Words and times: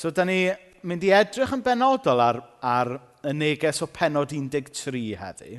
So, 0.00 0.08
da 0.16 0.24
ni 0.24 0.46
mynd 0.88 1.02
i 1.04 1.10
edrych 1.12 1.50
yn 1.52 1.60
benodol 1.60 2.22
ar, 2.24 2.38
ar 2.64 2.88
y 3.20 3.34
neges 3.36 3.82
o 3.84 3.88
penod 3.92 4.30
13 4.32 5.18
heddi. 5.20 5.58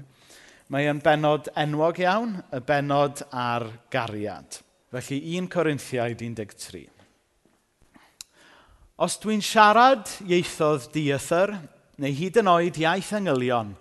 Mae 0.73 0.87
yn 0.89 1.01
benod 1.03 1.51
enwog 1.61 1.99
iawn, 2.01 2.31
y 2.49 2.61
benod 2.65 3.21
ar 3.37 3.67
gariad. 3.93 4.57
Felly 4.89 5.19
1 5.35 5.49
Corinthiaid 5.53 6.23
13. 6.25 6.89
Os 9.05 9.19
dwi'n 9.21 9.45
siarad 9.45 10.09
ieithodd 10.25 10.89
diethyr, 10.95 11.53
neu 12.01 12.17
hyd 12.17 12.41
yn 12.41 12.49
oed 12.49 12.81
iaith 12.81 13.13
angylion, 13.19 13.75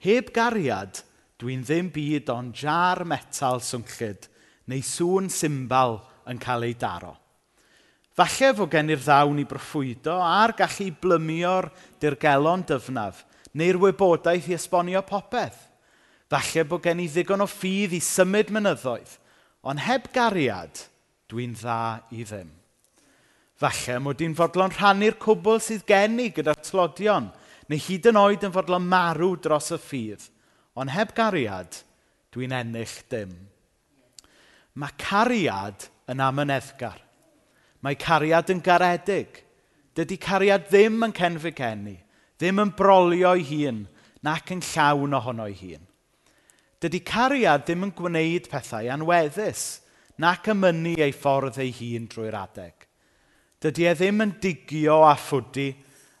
heb 0.00 0.32
gariad, 0.32 1.02
dwi'n 1.36 1.68
ddim 1.68 1.92
byd 1.92 2.32
ond 2.32 2.56
jar 2.56 3.04
metal 3.04 3.60
swnllid, 3.60 4.30
neu 4.72 4.80
sŵn 4.80 5.28
symbol 5.28 6.00
yn 6.24 6.40
cael 6.40 6.70
ei 6.70 6.80
daro. 6.80 7.18
Falle 8.16 8.52
fod 8.56 8.72
gen 8.72 8.92
i'r 8.94 9.02
ddawn 9.04 9.42
i 9.42 9.46
broffwydo 9.48 10.16
a'r 10.24 10.54
gallu 10.56 10.88
i 10.88 10.92
blymio'r 11.04 11.68
dirgelon 12.00 12.64
dyfnaf 12.68 13.24
neu'r 13.56 13.78
wybodaeth 13.80 14.50
i 14.50 14.56
esbonio 14.56 15.02
popeth. 15.06 15.58
Falle 16.30 16.64
bod 16.68 16.84
gen 16.84 17.00
i 17.04 17.08
ddigon 17.08 17.44
o 17.44 17.48
ffydd 17.48 17.94
i 17.96 18.02
symud 18.02 18.50
mynyddoedd, 18.54 19.12
ond 19.66 19.82
heb 19.86 20.10
gariad, 20.14 20.82
dwi'n 21.30 21.54
dda 21.56 21.80
i 22.12 22.26
ddim. 22.26 22.50
Falle 23.56 23.98
mod 24.02 24.20
i'n 24.20 24.36
fodlon 24.36 24.74
rhannu'r 24.74 25.16
cwbl 25.22 25.62
sydd 25.64 25.86
gen 25.88 26.18
i 26.20 26.28
gyda'r 26.34 26.60
tlodion, 26.66 27.30
neu 27.70 27.84
hyd 27.86 28.10
yn 28.10 28.20
oed 28.20 28.44
yn 28.46 28.54
fodlon 28.54 28.90
marw 28.90 29.32
dros 29.40 29.72
y 29.72 29.80
ffydd, 29.80 30.28
ond 30.76 30.92
heb 30.92 31.14
gariad, 31.16 31.80
dwi'n 32.34 32.54
ennill 32.58 32.98
dim. 33.10 33.32
Mae 34.76 34.92
cariad 35.00 35.88
yn 36.12 36.20
amyneddgar. 36.20 37.05
Mae 37.86 37.94
cariad 37.94 38.48
yn 38.50 38.64
garedig. 38.66 39.44
Dydy 39.94 40.16
cariad 40.18 40.64
ddim 40.66 41.04
yn 41.06 41.12
cenfu 41.14 41.52
cenni, 41.54 41.94
ddim 42.34 42.58
yn 42.64 42.72
brolio 42.74 43.36
ei 43.38 43.44
hun, 43.46 43.84
nac 44.26 44.50
yn 44.50 44.64
llawn 44.72 45.14
ohono 45.14 45.46
ei 45.46 45.54
hun. 45.60 45.86
Dydy 46.82 47.00
cariad 47.06 47.62
ddim 47.62 47.86
yn 47.86 47.94
gwneud 47.94 48.50
pethau 48.50 48.90
anweddus, 48.90 49.62
nac 50.18 50.50
ymynnu 50.50 50.96
ei 50.98 51.14
ffordd 51.14 51.62
ei 51.62 51.70
hun 51.78 52.10
drwy'r 52.10 52.36
adeg. 52.42 52.74
Dydy 53.62 53.86
e 53.86 53.94
ddim 53.94 54.26
yn 54.26 54.34
digio 54.42 54.98
a 55.06 55.14
ffwdi, 55.14 55.70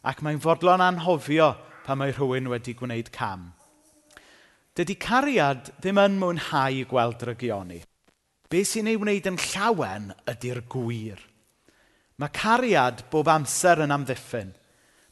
ac 0.06 0.22
mae'n 0.22 0.40
fodlon 0.46 0.86
anhofio 0.86 1.50
pa 1.82 1.98
mae 1.98 2.14
rhywun 2.14 2.48
wedi 2.54 2.78
gwneud 2.78 3.10
cam. 3.10 3.50
Dydy 4.78 5.00
cariad 5.02 5.74
ddim 5.82 5.98
yn 5.98 6.20
mwynhau 6.22 6.86
gweld 6.88 7.26
rygioni. 7.26 7.82
Be 8.46 8.62
sy'n 8.62 8.86
ei 8.86 9.00
wneud 9.02 9.26
yn 9.34 9.40
llawen 9.50 10.12
ydy'r 10.30 10.62
gwir. 10.70 11.25
Mae 12.16 12.32
cariad 12.32 13.02
bob 13.12 13.28
amser 13.28 13.82
yn 13.84 13.92
amddiffyn. 13.92 14.54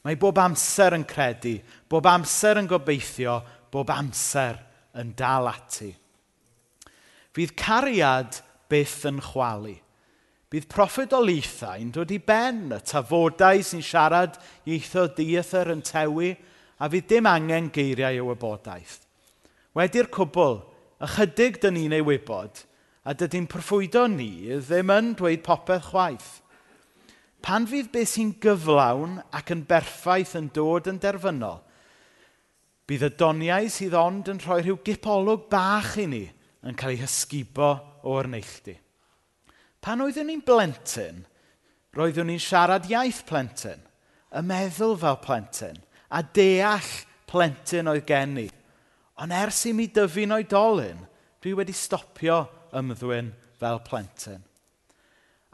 Mae 0.05 0.17
bob 0.21 0.39
amser 0.41 0.97
yn 0.97 1.05
credu, 1.09 1.59
bob 1.89 2.07
amser 2.09 2.61
yn 2.61 2.69
gobeithio, 2.69 3.39
bob 3.73 3.91
amser 3.93 4.57
yn 5.01 5.13
dal 5.17 5.49
ati. 5.51 5.91
Fydd 7.35 7.55
cariad 7.61 8.39
byth 8.73 9.03
yn 9.11 9.21
chwalu. 9.25 9.75
Bydd 10.53 10.69
proffedolaethau'n 10.71 11.91
dod 11.93 12.13
i 12.15 12.21
ben 12.23 12.69
y 12.73 12.79
tafodau 12.87 13.65
sy'n 13.67 13.83
siarad 13.85 14.37
ieitho 14.69 15.09
diethyr 15.17 15.73
yn 15.75 15.83
tewi 15.85 16.31
a 16.79 16.89
fydd 16.93 17.09
dim 17.11 17.29
angen 17.29 17.73
geiriau 17.75 18.23
o 18.23 18.29
wybodaeth. 18.31 19.03
Wedi'r 19.75 20.09
cwbl, 20.15 20.61
ychydig 21.05 21.59
dyn 21.65 21.77
ni'n 21.77 21.97
ei 21.99 22.07
wybod 22.07 22.63
a 23.05 23.17
dydyn 23.19 23.51
proffwydo 23.51 24.07
ni 24.09 24.31
ddim 24.55 24.93
yn 24.95 25.13
dweud 25.19 25.45
popeth 25.45 25.91
chwaith– 25.91 26.33
pan 27.45 27.67
fydd 27.69 27.91
beth 27.93 28.15
sy'n 28.15 28.33
gyflawn 28.41 29.19
ac 29.37 29.53
yn 29.53 29.67
berffaith 29.69 30.33
yn 30.39 30.49
dod 30.57 30.89
yn 30.89 31.01
derfynol, 31.03 31.61
bydd 32.89 33.05
y 33.05 33.11
doniau 33.21 33.69
sydd 33.73 33.97
ond 34.01 34.31
yn 34.33 34.41
rhoi 34.41 34.63
rhyw 34.63 34.79
gipolwg 34.87 35.45
bach 35.53 35.99
i 36.01 36.07
ni 36.09 36.25
yn 36.65 36.79
cael 36.81 36.95
ei 36.95 37.03
hysgubo 37.03 37.75
o'r 38.09 38.31
neilltu. 38.33 38.79
Pan 39.85 40.01
oeddwn 40.01 40.31
ni'n 40.31 40.45
blentyn, 40.45 41.21
roeddwn 41.93 42.31
ni'n 42.33 42.41
siarad 42.41 42.89
iaith 42.89 43.21
plentyn, 43.29 43.85
y 44.33 44.41
meddwl 44.41 44.97
fel 45.01 45.21
plentyn, 45.25 45.77
a 46.09 46.25
deall 46.25 46.91
plentyn 47.29 47.93
oedd 47.93 48.09
gen 48.09 48.37
ni. 48.39 48.49
Ond 49.21 49.37
ers 49.37 49.61
i 49.69 49.77
mi 49.77 49.91
dyfu'n 49.93 50.33
oedolyn, 50.39 51.05
dwi 51.45 51.53
wedi 51.61 51.77
stopio 51.77 52.41
ymddwyn 52.75 53.29
fel 53.61 53.85
plentyn. 53.85 54.41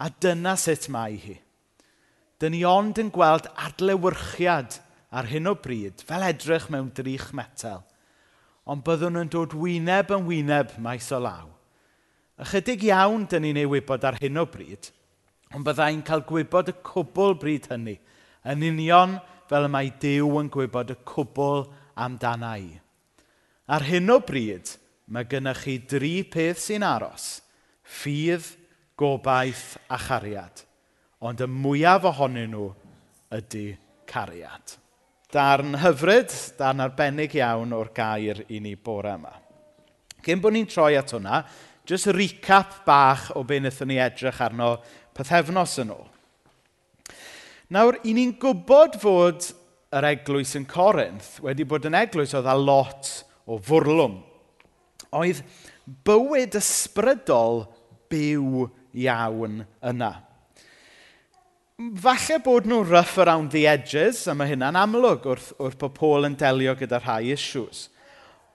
A 0.01 0.07
dyna 0.23 0.55
sut 0.57 0.87
mae 0.95 1.19
hi 1.19 1.41
dyn 2.41 2.55
ni 2.57 2.63
ond 2.65 2.99
yn 3.01 3.11
gweld 3.13 3.49
adlewyrchiad 3.61 4.79
ar 5.13 5.29
hyn 5.29 5.51
o 5.51 5.57
bryd, 5.59 6.01
fel 6.07 6.25
edrych 6.25 6.69
mewn 6.73 6.91
drych 6.97 7.31
metel. 7.37 7.83
Ond 8.71 8.85
byddwn 8.87 9.19
yn 9.25 9.33
dod 9.33 9.57
wyneb 9.59 10.13
yn 10.15 10.27
wyneb 10.29 10.77
maes 10.83 11.11
o 11.13 11.19
law. 11.21 11.49
Ychydig 12.41 12.87
iawn 12.89 13.27
dyn 13.29 13.45
ni'n 13.45 13.61
ei 13.61 13.69
wybod 13.69 14.07
ar 14.09 14.17
hyn 14.23 14.41
o 14.41 14.47
bryd, 14.49 14.89
ond 15.53 15.67
byddai'n 15.67 16.05
cael 16.07 16.23
gwybod 16.29 16.71
y 16.73 16.77
cwbl 16.87 17.37
bryd 17.43 17.69
hynny, 17.73 17.99
yn 18.49 18.65
union 18.65 19.19
fel 19.51 19.67
y 19.67 19.73
mae 19.75 19.91
Dyw 20.01 20.39
yn 20.41 20.49
gwybod 20.55 20.95
y 20.95 20.97
cwbl 21.11 21.67
amdana 22.01 22.55
i. 22.63 22.71
Ar 23.69 23.85
hyn 23.85 24.15
o 24.15 24.21
bryd, 24.25 24.73
mae 25.11 25.27
gennych 25.29 25.67
chi 25.67 25.77
dri 25.91 26.15
peth 26.25 26.63
sy'n 26.63 26.87
aros. 26.87 27.41
Ffydd, 27.83 28.47
gobaith 28.97 29.75
a 29.91 29.99
chariad 29.99 30.65
ond 31.21 31.41
y 31.45 31.49
mwyaf 31.51 32.07
ohonyn 32.11 32.55
nhw 32.55 32.69
ydy 33.37 33.65
cariad. 34.09 34.77
Darn 35.31 35.77
hyfryd, 35.79 36.33
darn 36.59 36.83
arbennig 36.83 37.37
iawn 37.39 37.75
o'r 37.77 37.93
gair 37.95 38.43
i 38.49 38.59
ni 38.63 38.75
bore 38.75 39.13
yma. 39.15 39.35
Cyn 40.25 40.41
bod 40.43 40.57
ni'n 40.57 40.69
troi 40.69 40.97
at 40.99 41.13
hwnna, 41.15 41.43
jyst 41.87 42.11
recap 42.17 42.81
bach 42.87 43.31
o 43.39 43.45
be 43.47 43.61
wnaethon 43.61 43.91
ni 43.91 44.01
edrych 44.03 44.41
arno 44.43 44.75
pethefnos 45.17 45.77
yn 45.83 45.93
ôl. 45.95 46.09
Nawr, 47.71 48.01
i 48.03 48.15
ni'n 48.17 48.35
gwybod 48.41 48.99
fod 48.99 49.53
yr 49.95 50.07
eglwys 50.09 50.57
yn 50.59 50.67
Corinth 50.71 51.37
wedi 51.45 51.67
bod 51.69 51.87
yn 51.87 51.99
eglwys 51.99 52.35
oedd 52.39 52.49
a 52.51 52.57
lot 52.59 53.11
o 53.47 53.59
fwrlwm. 53.63 54.19
Oedd 55.15 55.45
bywyd 56.07 56.59
ysbrydol 56.59 57.65
byw 58.11 58.67
iawn 59.07 59.63
yna 59.87 60.13
falle 61.81 62.39
bod 62.45 62.67
nhw'n 62.69 62.89
rough 62.91 63.17
around 63.23 63.53
the 63.55 63.65
edges, 63.67 64.27
a 64.29 64.35
mae 64.37 64.51
hynna'n 64.51 64.77
amlwg 64.77 65.25
wrth, 65.31 65.53
wrth 65.57 65.79
bod 65.81 65.95
Paul 65.97 66.29
yn 66.29 66.37
delio 66.37 66.75
gyda 66.77 66.99
rhai 67.01 67.31
issues. 67.33 67.87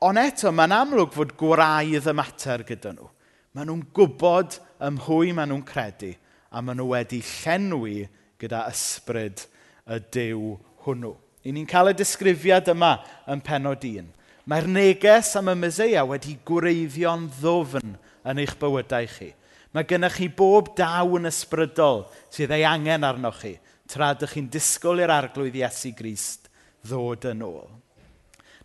Ond 0.05 0.19
eto, 0.21 0.51
mae'n 0.53 0.75
amlwg 0.75 1.15
fod 1.15 1.33
gwraidd 1.39 2.09
y 2.11 2.13
mater 2.13 2.61
gyda 2.67 2.93
nhw. 2.93 3.07
Maen 3.55 3.71
nhw'n 3.71 3.85
gwybod 3.95 4.59
ym 4.83 4.99
mhwy 4.99 5.33
maen 5.33 5.49
nhw'n 5.53 5.65
credu, 5.65 6.11
a 6.53 6.61
maen 6.61 6.77
nhw 6.77 6.91
wedi 6.91 7.21
llenwi 7.25 8.03
gyda 8.41 8.65
ysbryd 8.69 9.47
y 9.89 9.97
dew 10.13 10.51
hwnnw. 10.85 11.15
I 11.45 11.53
ni'n 11.55 11.69
cael 11.69 11.93
y 11.93 11.95
disgrifiad 11.97 12.69
yma 12.75 12.97
yn 13.31 13.41
penod 13.45 13.87
un. 13.89 14.11
Mae'r 14.45 14.69
neges 14.69 15.31
am 15.39 15.49
y 15.49 15.57
Myseia 15.57 16.05
wedi 16.05 16.35
gwreiddio'n 16.45 17.25
ddofn 17.39 17.95
yn 18.25 18.43
eich 18.43 18.53
bywydau 18.61 19.09
chi. 19.09 19.31
Mae 19.75 19.83
gennych 19.83 20.15
chi 20.15 20.29
bob 20.31 20.69
daw 20.77 21.17
yn 21.17 21.27
ysbrydol 21.27 22.05
sydd 22.31 22.53
ei 22.55 22.63
angen 22.63 23.03
arnoch 23.03 23.41
chi 23.41 23.57
tra 23.91 24.13
ydych 24.15 24.37
chi'n 24.37 24.47
disgwyl 24.47 25.01
i'r 25.03 25.11
arglwydd 25.11 25.57
Iesu 25.59 25.91
Grist 25.97 26.47
ddod 26.87 27.27
yn 27.27 27.41
ôl. 27.43 27.67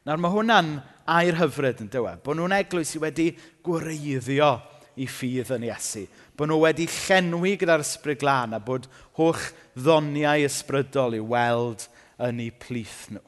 Nawr 0.06 0.20
mae 0.22 0.32
hwnna'n 0.32 0.68
air 1.10 1.36
hyfryd 1.40 1.82
yn 1.82 1.90
dywed, 1.90 2.20
bod 2.22 2.38
nhw'n 2.38 2.54
eglwys 2.60 2.92
sydd 2.94 3.02
wedi 3.02 3.26
gwreiddio 3.66 4.52
i 5.02 5.08
ffydd 5.10 5.50
yn 5.56 5.66
Iesu. 5.66 6.04
Bod 6.38 6.52
nhw 6.52 6.60
wedi 6.62 6.86
llenwi 6.88 7.56
gyda'r 7.58 7.82
ysbryd 7.82 8.20
glân 8.22 8.54
a 8.54 8.60
bod 8.62 8.86
holl 9.18 9.48
ddoniau 9.74 10.46
ysbrydol 10.46 11.18
i 11.18 11.22
weld 11.32 11.88
yn 12.22 12.44
eu 12.46 12.54
plith 12.62 13.08
nhw. 13.10 13.24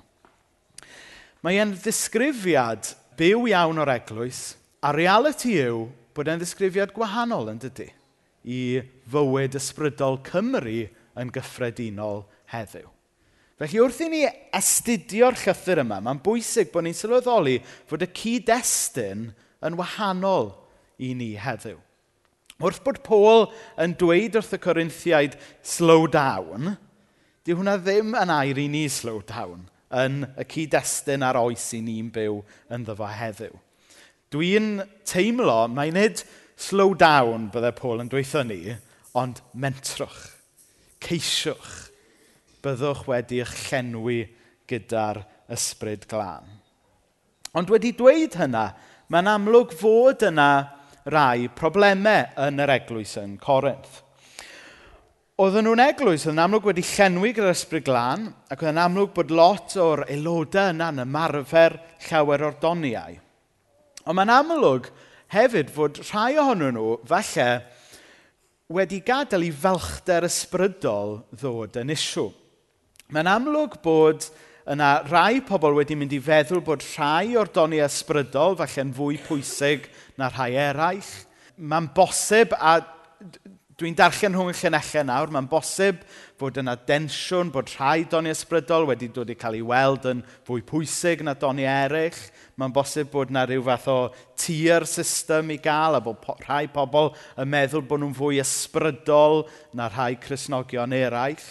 Mae 1.43 1.59
e'n 1.59 1.75
ddisgrifiad 1.75 2.93
byw 3.19 3.49
iawn 3.51 3.83
o'r 3.83 3.93
eglwys, 3.97 4.53
a 4.87 4.95
reality 4.95 5.57
yw 5.65 5.89
bod 6.17 6.31
e'n 6.31 6.41
ddisgrifiad 6.41 6.95
gwahanol 6.97 7.51
yn 7.53 7.61
dydy 7.63 7.89
i 8.43 8.83
fywyd 9.13 9.57
ysbrydol 9.59 10.19
Cymru 10.27 10.89
yn 11.19 11.31
gyffredinol 11.35 12.25
heddiw. 12.53 12.89
Felly 13.63 13.79
wrth 13.79 14.01
i 14.03 14.09
ni 14.11 14.23
astudio'r 14.59 15.37
llythyr 15.39 15.83
yma, 15.85 16.01
mae'n 16.03 16.21
bwysig 16.25 16.73
bod 16.73 16.87
ni'n 16.87 16.97
sylweddoli 16.99 17.61
fod 17.63 18.03
y 18.03 18.09
cyd-destun 18.19 19.29
yn 19.63 19.77
wahanol 19.79 20.51
i 20.99 21.13
ni 21.15 21.33
heddiw. 21.39 21.79
Wrth 22.63 22.83
bod 22.83 23.03
Paul 23.07 23.47
yn 23.83 23.95
dweud 23.99 24.39
wrth 24.39 24.57
y 24.57 24.61
Corinthiaid 24.63 25.37
slow 25.67 26.09
down, 26.11 26.75
di 27.47 27.55
hwnna 27.55 27.77
ddim 27.79 28.17
yn 28.19 28.33
air 28.35 28.59
i 28.59 28.69
ni 28.71 28.89
slow 28.91 29.23
down 29.27 29.69
yn 30.03 30.25
y 30.41 30.47
cyd-destun 30.49 31.25
ar 31.27 31.39
oes 31.41 31.69
i 31.77 31.83
ni'n 31.85 32.11
byw 32.15 32.41
yn 32.73 32.87
ddyfa 32.89 33.11
heddiw. 33.19 33.55
Dwi'n 34.33 34.79
teimlo 35.05 35.67
mae 35.69 35.93
nid 35.93 36.23
slow 36.57 36.95
down 36.97 37.51
byddai 37.53 37.75
Paul 37.77 38.01
yn 38.05 38.11
dweithio 38.13 38.45
ni, 38.49 38.61
ond 39.19 39.43
mentrwch, 39.61 40.21
ceisiwch, 41.05 41.73
byddwch 42.65 43.03
wedi 43.11 43.43
eich 43.43 43.57
llenwi 43.67 44.23
gyda'r 44.71 45.21
ysbryd 45.53 46.07
glân. 46.09 46.47
Ond 47.59 47.73
wedi 47.73 47.93
dweud 47.97 48.39
hynna, 48.41 48.71
mae'n 49.13 49.29
amlwg 49.35 49.75
fod 49.77 50.25
yna 50.25 50.49
rai 51.13 51.51
problemau 51.53 52.31
yn 52.47 52.63
yr 52.63 52.73
eglwys 52.79 53.19
yn 53.21 53.35
Corinth. 53.43 53.99
Oedden 55.43 55.67
nhw'n 55.67 55.83
eglwys, 55.83 56.25
yn 56.31 56.41
amlwg 56.41 56.71
wedi 56.71 56.85
llenwi 56.87 57.35
gyda'r 57.37 57.53
ysbryd 57.53 57.85
glân, 57.85 58.31
ac 58.49 58.63
oedd 58.63 58.73
yn 58.73 58.81
amlwg 58.81 59.13
bod 59.17 59.35
lot 59.35 59.77
o'r 59.83 60.07
aelodau 60.07 60.73
yna'n 60.73 61.05
ymarfer 61.05 61.77
llawer 62.07 62.47
o'r 62.49 62.59
doniau. 62.63 63.19
Ond 64.03 64.19
mae'n 64.19 64.33
amlwg 64.35 64.89
hefyd 65.33 65.71
fod 65.73 66.01
rhai 66.09 66.37
ohonyn 66.41 66.75
nhw, 66.77 66.97
falle, 67.09 67.49
wedi 68.73 69.03
gadael 69.05 69.47
i 69.47 69.51
falchder 69.55 70.27
ysbrydol 70.27 71.21
ddod 71.39 71.79
yn 71.83 71.93
isw. 71.95 72.31
Mae'n 73.13 73.31
amlwg 73.31 73.77
bod 73.85 74.27
yna 74.73 75.03
rai 75.11 75.43
pobl 75.47 75.77
wedi 75.77 75.97
mynd 75.99 76.15
i 76.17 76.21
feddwl 76.23 76.63
bod 76.65 76.85
rhai 76.95 77.37
o'r 77.39 77.51
doni 77.55 77.83
ysbrydol 77.85 78.57
falle'n 78.61 78.95
fwy 78.97 79.19
pwysig 79.27 79.89
na 80.19 80.31
rhai 80.33 80.53
eraill. 80.69 81.13
Mae'n 81.59 81.91
bosib, 81.95 82.55
a 82.57 82.81
Dwi'n 83.83 83.97
darllen 83.99 84.37
rhwng 84.37 84.53
y 84.53 84.55
llunellau 84.55 85.03
nawr, 85.09 85.31
mae'n 85.35 85.47
bosib 85.51 86.05
bod 86.39 86.59
yna 86.61 86.77
densiwn 86.87 87.49
bod 87.51 87.73
rhai 87.73 88.05
doni 88.07 88.31
ysbrydol 88.31 88.85
wedi 88.87 89.09
dod 89.11 89.33
i 89.33 89.35
cael 89.35 89.57
ei 89.59 89.65
weld 89.67 90.07
yn 90.07 90.21
fwy 90.47 90.63
pwysig 90.69 91.25
na 91.27 91.35
doni 91.35 91.67
eraill. 91.67 92.21
Mae'n 92.63 92.77
bosib 92.77 93.11
bod 93.11 93.33
yna 93.35 93.43
rhyw 93.49 93.65
fath 93.67 93.89
o 93.91 93.97
tier 94.39 94.87
system 94.87 95.51
i 95.51 95.59
gael 95.65 95.99
a 95.99 96.03
bod 96.05 96.23
po 96.23 96.37
rhai 96.45 96.69
pobl 96.71 97.11
yn 97.43 97.51
meddwl 97.57 97.83
bod 97.91 98.05
nhw'n 98.05 98.15
fwy 98.21 98.39
ysbrydol 98.45 99.43
na 99.75 99.91
rhai 99.91 100.13
chrysnogion 100.29 100.95
eraill. 101.03 101.43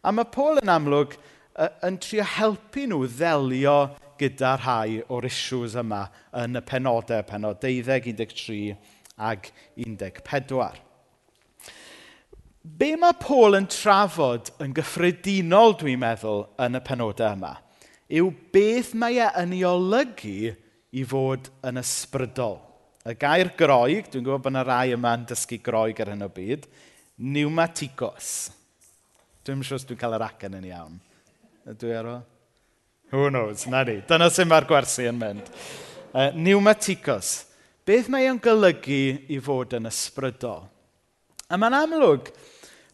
A 0.00 0.08
mae 0.08 0.32
Paul 0.32 0.64
yn 0.64 0.72
amlwg 0.78 1.20
yn 1.84 2.00
trio 2.00 2.24
helpu 2.38 2.88
nhw 2.88 3.04
ddelio 3.12 3.78
gyda 4.16 4.56
rhai 4.64 5.02
o'r 5.04 5.28
issues 5.28 5.76
yma 5.76 6.06
yn 6.32 6.56
y 6.56 6.66
penodau, 6.72 7.28
penod 7.28 7.60
12, 7.60 8.14
13 8.24 8.76
ag 9.20 9.52
14. 9.76 10.87
Be 12.76 12.96
mae 13.00 13.14
Paul 13.16 13.56
yn 13.56 13.68
trafod 13.70 14.50
yn 14.62 14.74
gyffredinol, 14.76 15.76
dwi'n 15.78 16.00
meddwl, 16.02 16.42
yn 16.60 16.76
y 16.76 16.80
penodau 16.84 17.36
yma, 17.36 17.52
yw 18.10 18.28
beth 18.52 18.90
mae 18.98 19.20
e 19.22 19.28
yn 19.40 19.54
ei 19.56 19.62
olygu 19.68 20.52
i 20.98 21.04
fod 21.08 21.48
yn 21.68 21.80
ysbrydol. 21.80 22.58
Y 23.08 23.14
gair 23.16 23.52
groeg, 23.56 24.10
dwi'n 24.10 24.26
gwybod 24.26 24.42
bod 24.44 24.52
yna 24.52 24.64
rai 24.66 24.92
yma 24.96 25.14
yn 25.16 25.24
dysgu 25.30 25.60
groeg 25.64 26.00
ar 26.02 26.12
hyn 26.12 26.26
o 26.26 26.28
byd, 26.34 26.66
pneumaticos. 27.16 28.32
Dwi'n 29.46 29.64
siŵr 29.64 29.86
dwi'n 29.88 30.00
cael 30.02 30.18
yr 30.18 30.26
acen 30.26 30.58
yn 30.58 30.68
iawn. 30.68 30.98
Dwi 31.78 31.94
ar 31.96 32.10
o? 32.10 32.16
Who 33.14 33.30
knows, 33.30 33.64
na 33.70 33.84
ni. 33.88 34.02
Dyna 34.08 34.28
sy'n 34.32 34.50
mae'r 34.50 34.68
gwersi 34.68 35.06
yn 35.08 35.16
mynd. 35.20 35.48
Uh, 36.10 36.28
pneumaticos. 36.34 37.32
Beth 37.88 38.10
mae 38.12 38.28
e'n 38.28 38.42
golygu 38.44 39.02
i 39.32 39.40
fod 39.40 39.78
yn 39.78 39.88
ysbrydol? 39.88 40.66
A 41.48 41.56
mae'n 41.56 41.78
amlwg 41.78 42.28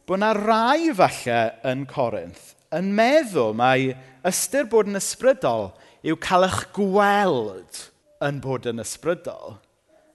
bod 0.04 0.20
yna 0.20 0.32
rai 0.36 0.92
falle 0.96 1.38
yn 1.70 1.86
Corinth 1.88 2.52
yn 2.76 2.90
meddwl 2.96 3.54
mai 3.56 3.94
ystyr 4.28 4.68
bod 4.68 4.90
yn 4.90 5.00
ysbrydol 5.00 5.70
yw 6.04 6.18
cael 6.20 6.44
eich 6.48 6.60
gweld 6.76 7.80
yn 8.24 8.42
bod 8.44 8.68
yn 8.68 8.84
ysbrydol 8.84 9.56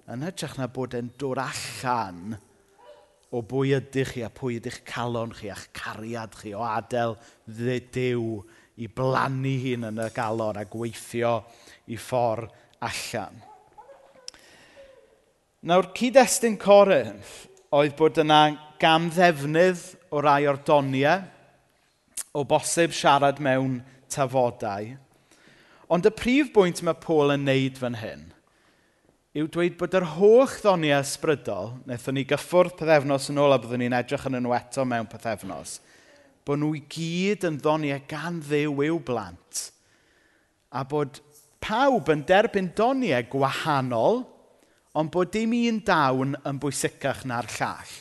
yn 0.10 0.28
hytrach 0.28 0.60
na 0.60 0.70
bod 0.74 0.94
e'n 0.98 1.10
dod 1.22 1.42
allan 1.42 2.38
o 3.34 3.42
bwy 3.46 3.76
ydych 3.78 4.14
chi 4.14 4.24
a 4.26 4.30
pwy 4.34 4.60
ydych 4.60 4.80
calon 4.86 5.34
chi 5.38 5.50
a'ch 5.54 5.68
cariad 5.78 6.38
chi 6.38 6.54
o 6.58 6.62
adael 6.66 7.18
ddedew 7.46 8.40
i 8.80 8.88
blannu 8.94 9.58
hun 9.66 9.90
yn 9.90 10.02
y 10.06 10.10
galon 10.16 10.58
a 10.58 10.66
gweithio 10.70 11.36
i 11.90 11.98
ffordd 12.00 12.54
allan. 12.86 13.42
Nawr, 15.70 15.90
cyd-destun 15.98 16.56
Corinth 16.62 17.49
oedd 17.76 17.96
bod 18.00 18.18
yna 18.24 18.42
gam 18.82 19.10
ddefnydd 19.14 19.84
o 20.10 20.24
rai 20.24 20.48
ordoniau, 20.50 21.22
o 22.34 22.44
bosib 22.46 22.94
siarad 22.96 23.42
mewn 23.42 23.80
tafodau. 24.10 24.96
Ond 25.90 26.06
y 26.06 26.12
prif 26.14 26.52
bwynt 26.54 26.84
mae 26.86 26.98
Paul 27.02 27.34
yn 27.34 27.48
neud 27.50 27.80
fan 27.82 27.98
hyn 28.00 28.30
yw 29.38 29.46
dweud 29.54 29.76
bod 29.78 29.94
yr 29.94 30.06
holl 30.16 30.50
ddoniau 30.50 31.04
ysbrydol, 31.04 31.76
wnaethon 31.86 32.18
ni 32.18 32.26
gyffwrdd 32.28 32.74
pethefnos 32.80 33.30
yn 33.30 33.38
ôl 33.40 33.54
a 33.54 33.60
byddwn 33.62 33.84
ni'n 33.84 33.96
edrych 34.00 34.26
yn 34.26 34.40
nhw 34.42 34.56
eto 34.58 34.86
mewn 34.90 35.08
pethefnos, 35.10 35.76
bod 36.48 36.60
nhw 36.60 36.72
i 36.80 36.82
gyd 36.90 37.46
yn 37.48 37.60
ddoniau 37.62 38.02
gan 38.10 38.40
ddew 38.42 38.74
i'w 38.88 38.98
blant. 39.06 39.62
A 40.74 40.82
bod 40.82 41.22
pawb 41.62 42.10
yn 42.10 42.26
derbyn 42.26 42.72
doniau 42.76 43.28
gwahanol, 43.30 44.24
ond 44.98 45.12
bod 45.14 45.32
dim 45.34 45.54
un 45.58 45.82
dawn 45.86 46.38
yn 46.48 46.62
bwysicach 46.62 47.26
na'r 47.30 47.50
llall. 47.58 47.92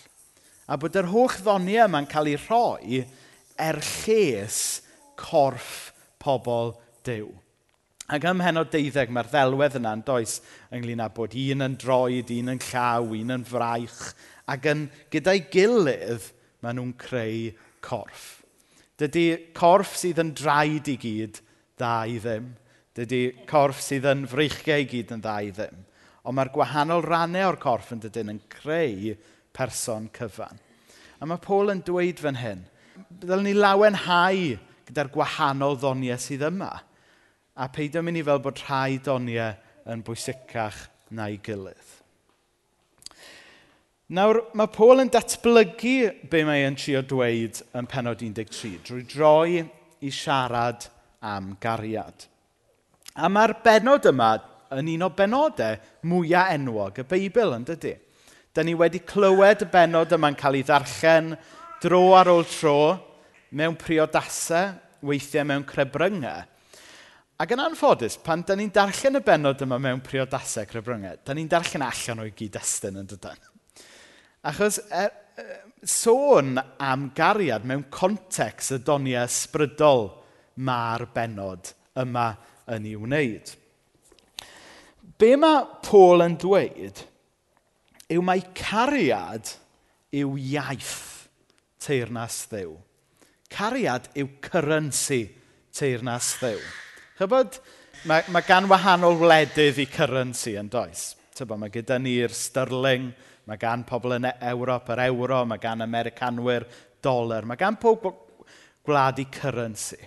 A 0.69 0.77
bod 0.81 0.97
yr 1.01 1.11
holl 1.13 1.37
ddoniau 1.41 1.89
yma'n 1.89 2.09
cael 2.09 2.31
ei 2.33 2.39
rhoi 2.41 3.03
er 3.59 3.81
lles 3.83 4.81
corff 5.19 5.93
pobl 6.23 6.75
dew. 7.07 7.29
Ac 8.09 8.25
ym 8.25 8.39
mhenod 8.41 8.71
deuddeg 8.73 9.11
mae'r 9.13 9.29
ddelwedd 9.29 9.77
yna 9.81 9.93
yn 9.99 10.03
does 10.07 10.39
ynglyn 10.73 11.03
â 11.05 11.11
bod 11.13 11.35
un 11.37 11.65
yn 11.67 11.77
droed, 11.81 12.31
un 12.33 12.55
yn 12.55 12.63
llaw, 12.71 13.11
un 13.13 13.35
yn 13.35 13.45
fraich, 13.45 13.99
ac 14.49 14.69
yn 14.71 14.87
gyda'i 15.13 15.43
gilydd 15.53 16.31
maen 16.65 16.81
nhw'n 16.81 16.95
creu 17.01 17.51
corff. 17.85 18.39
Dydy 18.99 19.53
corff 19.55 19.93
sydd 20.01 20.23
yn 20.23 20.33
draed 20.35 20.89
i 20.89 20.97
gyd 20.99 21.43
dda 21.79 21.93
i 22.09 22.17
ddim. 22.23 22.49
Dydy 22.97 23.21
corff 23.51 23.85
sydd 23.85 24.09
yn 24.09 24.25
freichiau 24.31 24.83
i 24.83 24.89
gyd 24.89 25.13
yn 25.15 25.23
dda 25.23 25.37
i 25.45 25.53
ddim. 25.55 25.85
Ond 26.29 26.37
mae'r 26.37 26.53
gwahanol 26.53 27.05
rannau 27.07 27.49
o'r 27.49 27.57
corff 27.63 27.95
yn 27.95 28.03
dydyn 28.03 28.35
yn 28.35 28.41
creu 28.53 29.15
person 29.57 30.11
cyfan. 30.13 30.59
A 31.19 31.27
mae 31.27 31.41
Paul 31.41 31.73
yn 31.73 31.81
dweud 31.87 32.21
fan 32.21 32.37
hyn, 32.39 32.67
ddylen 33.23 33.49
ni 33.49 33.55
lawenhau 33.57 34.59
gyda'r 34.91 35.09
gwahanol 35.15 35.79
ddoniau 35.81 36.21
sydd 36.21 36.45
yma. 36.51 36.69
A 37.57 37.69
peidio 37.73 38.03
mynd 38.05 38.21
i 38.21 38.27
fel 38.27 38.43
bod 38.45 38.61
rhai 38.67 38.99
doniau 39.05 39.57
yn 39.89 40.05
bwysicach 40.05 40.85
na'i 41.17 41.41
gilydd. 41.45 41.95
Nawr, 44.15 44.43
mae 44.57 44.71
Paul 44.73 45.03
yn 45.03 45.11
datblygu 45.13 46.29
be 46.33 46.45
mae 46.49 46.63
e'n 46.65 46.77
trio 46.81 47.03
dweud 47.05 47.59
yn 47.77 47.89
penod 47.89 48.23
13, 48.25 48.79
drwy 48.85 49.03
droi 49.09 49.65
i 50.05 50.13
siarad 50.13 50.87
am 51.25 51.55
gariad. 51.61 52.29
A 53.17 53.29
mae'r 53.33 53.57
benod 53.65 54.07
yma 54.09 54.31
yn 54.77 54.91
un 54.95 55.07
o 55.07 55.11
benodau 55.17 55.79
mwyaf 56.09 56.53
enwog 56.55 57.01
y 57.03 57.07
Beibl, 57.09 57.55
yn 57.57 57.67
dydy. 57.69 57.95
Da 58.55 58.65
ni 58.65 58.75
wedi 58.79 59.01
clywed 59.07 59.65
y 59.67 59.71
benod 59.73 60.13
yma'n 60.17 60.37
cael 60.39 60.59
ei 60.59 60.67
ddarllen 60.67 61.35
dro 61.83 62.03
ar 62.19 62.31
ôl 62.33 62.47
tro 62.49 62.79
mewn 63.55 63.77
priodasau, 63.79 64.75
weithiau 65.07 65.47
mewn 65.47 65.67
crebryngau. 65.69 66.47
Ac 67.39 67.53
yn 67.55 67.63
anffodus, 67.63 68.17
pan 68.19 68.43
da 68.43 68.57
ni'n 68.59 68.73
darllen 68.75 69.21
y 69.21 69.23
benod 69.23 69.63
yma 69.63 69.79
mewn 69.79 70.03
priodasau 70.03 70.67
crebryngau, 70.67 71.21
da 71.23 71.37
ni'n 71.37 71.51
darllen 71.51 71.87
allan 71.87 72.25
o'i 72.25 72.35
gyd-destun 72.35 72.99
yn 72.99 73.11
dydyn. 73.13 73.45
Achos 74.49 74.81
er, 74.91 75.13
er, 75.39 75.53
sôn 75.87 76.59
am 76.83 77.11
gariad 77.15 77.67
mewn 77.69 77.85
context 77.95 78.75
y 78.75 78.81
doniau 78.83 79.29
ysbrydol 79.29 80.09
mae'r 80.67 81.07
benod 81.15 81.73
yma 81.99 82.33
yn 82.75 82.89
ei 82.91 82.99
wneud. 82.99 83.55
Be 85.19 85.35
mae 85.35 85.65
Paul 85.83 86.23
yn 86.23 86.37
dweud 86.39 87.01
yw 88.15 88.23
mae 88.23 88.45
cariad 88.55 89.51
yw 90.15 90.37
iaith 90.39 91.27
teirnas 91.83 92.45
ddew. 92.53 92.77
Cariad 93.51 94.07
yw 94.15 94.29
currency 94.45 95.25
teirnas 95.75 96.37
ddew. 96.39 96.63
Chybod, 97.19 97.59
mae, 98.07 98.23
mae 98.31 98.47
gan 98.47 98.71
wahanol 98.71 99.19
wledydd 99.19 99.83
i 99.83 99.89
currency 99.91 100.55
yn 100.61 100.71
does. 100.71 101.11
Tybo, 101.35 101.59
mae 101.59 101.75
gyda 101.75 101.99
ni'r 101.99 102.35
sterling, 102.35 103.11
mae 103.51 103.59
gan 103.59 103.83
pobl 103.89 104.15
yn 104.21 104.31
e- 104.31 104.37
Ewrop 104.53 104.95
yr 104.95 105.03
euro, 105.09 105.43
mae 105.51 105.59
gan 105.59 105.83
Americanwyr 105.83 106.69
dolar, 107.03 107.43
mae 107.43 107.59
gan 107.59 107.75
pob 107.83 108.07
gwlad 108.87 109.19
i 109.19 109.27
currency. 109.35 109.99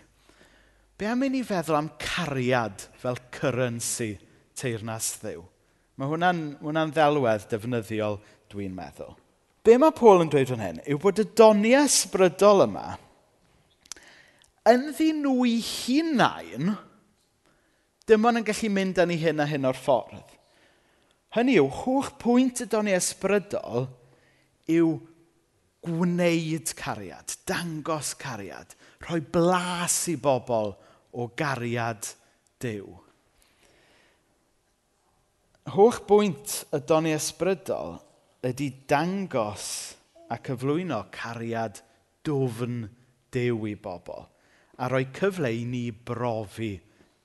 Be 0.95 1.11
am 1.11 1.27
i 1.27 1.33
ni 1.33 1.43
feddwl 1.43 1.83
am 1.83 1.95
cariad 1.99 2.87
fel 3.01 3.19
currency 3.33 4.13
teirnas 4.61 5.15
ddiw. 5.21 5.43
Mae 5.97 6.09
hwnna'n 6.09 6.41
hwnna 6.61 6.87
ddelwedd 6.93 7.49
defnyddiol, 7.51 8.19
dwi'n 8.51 8.73
meddwl. 8.77 9.15
Be 9.61 9.77
mae 9.77 9.93
Paul 9.93 10.23
yn 10.23 10.31
dweud 10.33 10.49
fan 10.49 10.63
hyn 10.63 10.83
yw 10.89 10.99
bod 11.01 11.21
y 11.21 11.25
doniau 11.37 11.89
sbrydol 11.91 12.65
yma 12.65 12.85
yn 14.69 14.91
ddyn 14.93 15.23
nhw'i 15.23 15.55
hunain, 15.65 16.75
dim 18.05 18.27
ond 18.29 18.41
yn 18.41 18.45
gallu 18.45 18.69
mynd 18.73 19.01
â 19.01 19.07
ni 19.09 19.17
hyn 19.21 19.41
a 19.41 19.47
hyn 19.49 19.65
o'r 19.69 19.77
ffordd. 19.77 20.35
Hynny 21.33 21.55
yw, 21.61 21.69
hwch 21.81 22.11
pwynt 22.21 22.61
y 22.61 22.67
doni 22.69 22.93
ysbrydol 22.93 23.87
yw 24.69 24.91
gwneud 25.85 26.73
cariad, 26.77 27.37
dangos 27.49 28.11
cariad, 28.19 28.75
rhoi 29.05 29.21
blas 29.33 30.03
i 30.11 30.17
bobl 30.19 30.75
o 31.11 31.29
gariad 31.37 32.11
Dyw 32.61 32.91
holl 35.75 36.01
bwynt 36.07 36.61
y 36.75 36.81
doni 36.87 37.13
ysbrydol 37.15 37.95
ydy 38.47 38.67
dangos 38.89 39.65
a 40.31 40.37
cyflwyno 40.43 41.05
cariad 41.13 41.79
dwfn 42.25 42.83
Dyw 43.31 43.67
i 43.69 43.75
bobl 43.79 44.25
a 44.81 44.87
rhoi 44.91 45.05
cyfle 45.15 45.51
i 45.55 45.63
ni 45.69 45.85
brofi 45.91 46.73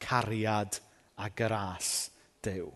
cariad 0.03 0.79
a 1.19 1.31
gras 1.35 2.11
Dyw. 2.45 2.69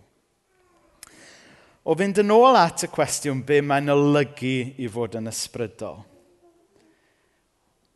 O 1.87 1.95
fynd 1.97 2.19
yn 2.23 2.33
ôl 2.35 2.59
at 2.59 2.87
y 2.87 2.91
cwestiwn 2.91 3.45
be 3.47 3.61
mae'n 3.63 3.93
olygu 3.95 4.55
i 4.83 4.89
fod 4.91 5.15
yn 5.21 5.31
ysbrydol. 5.31 6.01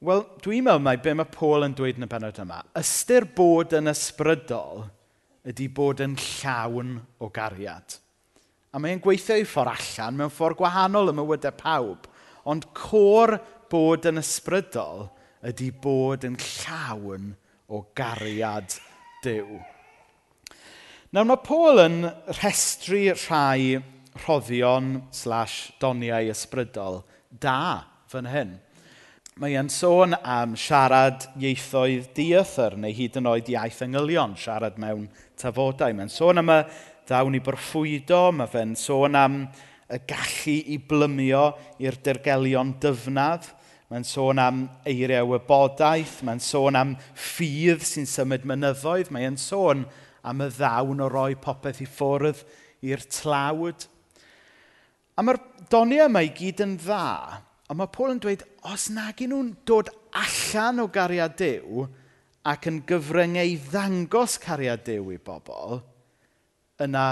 Wel, 0.04 0.22
dwi'n 0.44 0.66
meddwl 0.66 0.84
mai 0.84 0.98
be 1.00 1.14
mae 1.16 1.32
Paul 1.32 1.66
yn 1.66 1.74
dweud 1.76 1.98
yn 1.98 2.06
y 2.06 2.10
benod 2.10 2.38
yma. 2.44 2.60
Ystyr 2.78 3.26
bod 3.34 3.74
yn 3.76 3.90
ysbrydol– 3.90 4.84
ydy 5.48 5.68
bod 5.76 6.00
yn 6.04 6.16
llawn 6.20 6.96
o 7.20 7.28
gariad. 7.32 7.98
A 8.74 8.80
mae'n 8.82 9.02
gweithio 9.02 9.36
i 9.38 9.44
ffordd 9.46 9.74
allan 9.74 10.16
mewn 10.18 10.32
ffordd 10.34 10.58
gwahanol 10.58 11.12
ym 11.12 11.20
mywydau 11.20 11.54
pawb. 11.58 12.08
Ond 12.50 12.66
cor 12.76 13.36
bod 13.70 14.08
yn 14.08 14.20
ysbrydol 14.20 15.06
ydy 15.46 15.70
bod 15.84 16.26
yn 16.26 16.36
llawn 16.40 17.30
o 17.68 17.84
gariad 17.96 18.74
Dyw. 19.24 19.60
Nawr 21.14 21.28
mae 21.30 21.40
Paul 21.46 21.80
yn 21.80 22.00
rhestru 22.40 23.06
rhai 23.14 23.78
rhoddion 24.24 24.98
slash 25.14 25.72
doniau 25.80 26.28
ysbrydol 26.32 27.02
da 27.30 27.84
fan 28.10 28.28
hyn. 28.28 28.56
Mae 29.40 29.56
e'n 29.58 29.70
sôn 29.72 30.14
am 30.14 30.52
siarad 30.58 31.24
ieithoedd 31.40 32.10
diethyr 32.14 32.76
neu 32.78 32.94
hyd 32.94 33.16
yn 33.18 33.30
oed 33.30 33.48
iaith 33.50 33.80
yngylion, 33.86 34.36
siarad 34.38 34.76
mewn 34.78 35.08
tafodau. 35.40 35.94
Mae'n 35.96 36.12
sôn 36.12 36.40
am 36.42 36.52
y 36.54 36.58
dawn 37.08 37.36
i 37.36 37.42
borffwydo, 37.44 38.28
mae 38.36 38.50
fe'n 38.50 38.74
sôn 38.78 39.18
am 39.18 39.42
y 39.92 40.00
gallu 40.08 40.56
i 40.74 40.78
blymio 40.80 41.44
i'r 41.82 41.98
dirgelion 42.04 42.74
dyfnaf. 42.82 43.52
Mae'n 43.92 44.06
sôn 44.08 44.40
am 44.40 44.62
eiriau 44.88 45.34
wybodaeth, 45.34 46.22
mae'n 46.24 46.40
sôn 46.42 46.78
am 46.80 46.94
ffydd 47.12 47.84
sy'n 47.84 48.08
symud 48.08 48.46
mynyddoedd, 48.48 49.12
mae'n 49.14 49.36
sôn 49.38 49.84
am 50.24 50.40
y 50.40 50.48
ddawn 50.56 51.02
o 51.04 51.08
roi 51.12 51.34
popeth 51.36 51.82
i 51.84 51.88
ffwrdd 51.88 52.40
i'r 52.88 53.04
tlawd. 53.12 53.84
A 55.14 55.22
mae'r 55.22 55.38
doniau 55.70 56.08
yma 56.08 56.24
i 56.24 56.32
gyd 56.34 56.64
yn 56.64 56.78
dda, 56.80 57.04
ond 57.68 57.78
mae 57.78 57.92
Paul 57.92 58.14
yn 58.16 58.22
dweud, 58.24 58.42
os 58.72 58.88
nag 58.90 59.20
i 59.22 59.28
nhw'n 59.30 59.52
dod 59.68 59.92
allan 60.16 60.82
o 60.82 60.88
gariad 60.90 61.36
Dyw, 61.38 61.84
ac 62.44 62.68
yn 62.68 62.82
gyfryngau 62.88 63.54
ddangos 63.70 64.36
cariad 64.42 64.84
Dyw 64.86 65.14
i 65.14 65.20
bobl, 65.24 65.78
yna 66.84 67.06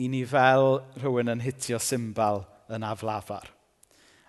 i 0.00 0.08
ni 0.08 0.22
fel 0.28 0.78
rhywun 1.00 1.32
yn 1.34 1.42
hitio 1.44 1.80
symbol 1.82 2.46
yn 2.72 2.86
aflafar. 2.88 3.50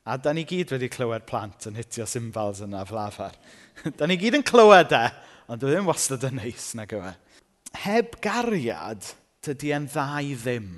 A 0.03 0.17
da 0.19 0.33
ni 0.36 0.43
gyd 0.43 0.74
wedi 0.74 0.89
clywed 0.91 1.24
plant 1.29 1.69
yn 1.69 1.77
hitio 1.79 2.03
symbols 2.10 2.60
yn 2.65 2.75
aflafar. 2.75 3.38
da 3.98 4.07
ni 4.10 4.17
gyd 4.19 4.41
yn 4.41 4.43
clywed 4.43 4.91
e, 4.98 5.05
ond 5.48 5.63
dwi 5.63 5.72
e 5.72 5.77
ddim 5.77 5.88
wastad 5.88 6.25
yn 6.27 6.41
neis 6.41 6.74
na 6.75 6.83
gyfe. 6.89 7.13
Heb 7.86 8.17
gariad, 8.24 9.07
dydy 9.48 9.72
e'n 9.77 9.88
dda 9.88 10.07
i 10.19 10.36
ddim. 10.36 10.74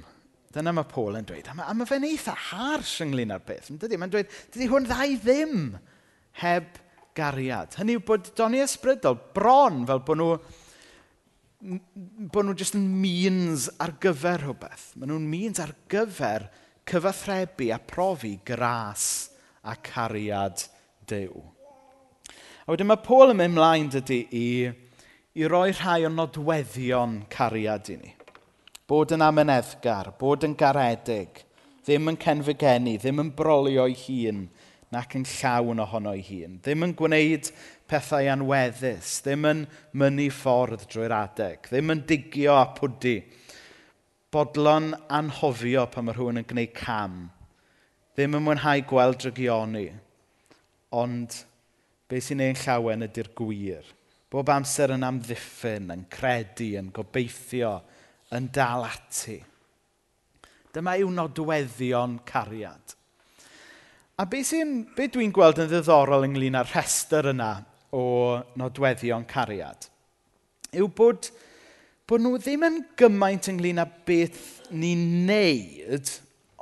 Dyna 0.53 0.71
mae 0.71 0.87
Paul 0.87 1.17
yn 1.17 1.25
dweud. 1.27 1.49
A 1.49 1.57
mae, 1.57 1.65
a 1.67 1.73
mae 1.75 1.89
fe'n 1.89 2.05
eitha 2.07 2.35
harsh 2.51 3.01
ynglyn 3.03 3.33
â'r 3.33 3.43
peth. 3.43 3.73
Dydy, 3.73 3.97
mae'n 3.99 4.13
dweud, 4.13 4.37
dydy 4.53 4.69
hwn 4.71 4.85
dda 4.87 5.01
i 5.09 5.17
ddim 5.19 5.57
heb 6.43 6.77
gariad. 7.15 7.75
Hynny 7.79 7.97
yw 7.97 8.05
bod 8.05 8.29
doni 8.37 8.61
ysbrydol 8.63 9.17
bron 9.35 9.83
fel 9.87 10.03
bod 10.05 10.21
nhw 10.21 10.35
bod 12.31 12.45
nhw 12.45 12.53
jyst 12.59 12.77
yn 12.77 12.85
means 13.01 13.69
ar 13.81 13.95
gyfer 14.01 14.43
rhywbeth. 14.43 14.91
Maen 14.99 15.13
nhw'n 15.13 15.27
means 15.29 15.61
ar 15.63 15.73
gyfer 15.91 16.49
cyfathrebu 16.85 17.71
a 17.73 17.79
profi 17.81 18.35
gras 18.45 19.31
a 19.65 19.75
cariad 19.81 20.67
Dyw. 21.05 21.41
A 22.65 22.73
wedyn 22.73 22.89
mae 22.89 23.01
Paul 23.05 23.33
yn 23.33 23.37
mynd 23.37 23.57
mlaen 23.57 23.89
dydy 23.93 24.19
i, 24.33 24.45
i 25.37 25.49
roi 25.49 25.69
rhai 25.69 26.05
o 26.07 26.09
nodweddion 26.09 27.19
cariad 27.29 27.91
i 27.93 27.97
ni. 27.99 28.13
Bod 28.89 29.13
yn 29.13 29.25
ameneddgar, 29.25 30.11
bod 30.17 30.45
yn 30.45 30.55
garedig, 30.57 31.43
ddim 31.85 32.09
yn 32.09 32.17
cenfigenu, 32.21 32.95
ddim 33.01 33.21
yn 33.21 33.31
brolio 33.37 33.85
ei 33.85 33.97
hun, 33.99 34.47
nac 34.95 35.15
yn 35.19 35.25
llawn 35.27 35.83
ohono 35.83 36.15
ei 36.15 36.23
hun. 36.25 36.59
Ddim 36.63 36.87
yn 36.87 36.95
gwneud 36.97 37.51
pethau 37.91 38.29
anweddus, 38.31 39.19
ddim 39.25 39.47
yn 39.51 39.63
mynnu 39.99 40.29
ffordd 40.33 40.87
drwy'r 40.89 41.15
adeg, 41.19 41.67
ddim 41.69 41.93
yn 41.93 42.05
digio 42.09 42.55
a 42.57 42.69
pwdi. 42.77 43.17
Bodlon 44.33 44.93
anhofio 45.19 45.85
pan 45.91 46.07
mae 46.07 46.15
rhywun 46.15 46.41
yn 46.41 46.47
gwneud 46.47 46.73
cam. 46.79 47.19
Ddim 48.15 48.39
yn 48.39 48.45
mwynhau 48.47 48.85
gweld 48.87 49.19
drygioni, 49.21 49.89
ond 50.95 51.41
be 52.07 52.21
sy'n 52.23 52.43
ein 52.45 52.59
llawen 52.63 53.03
ydy'r 53.09 53.33
gwir. 53.35 53.91
Bob 54.31 54.49
amser 54.51 54.95
yn 54.95 55.05
amddiffyn, 55.05 55.91
yn 55.93 56.07
credu, 56.11 56.73
yn 56.79 56.89
gobeithio, 56.95 57.75
yn 58.35 58.49
dal 58.55 58.87
ati. 58.87 59.37
Dyma 60.75 60.97
yw 60.99 61.11
nodweddion 61.13 62.17
cariad. 62.27 62.94
A 64.15 64.23
beth 64.31 64.47
sy'n, 64.47 64.69
beth 64.95 65.11
dwi'n 65.11 65.33
gweld 65.35 65.57
yn 65.59 65.67
ddiddorol 65.67 66.23
ynglyn 66.23 66.55
â'r 66.55 66.69
rhestr 66.71 67.33
yna 67.33 67.49
o 67.91 68.03
nodweddion 68.55 69.25
cariad 69.27 69.89
yw 70.75 70.87
bod, 70.95 71.27
bod 72.07 72.23
nhw 72.23 72.37
ddim 72.39 72.63
yn 72.67 72.77
gymaint 72.99 73.49
ynglyn 73.51 73.81
â 73.83 73.85
beth 74.07 74.69
ni'n 74.71 75.03
neud, 75.27 76.11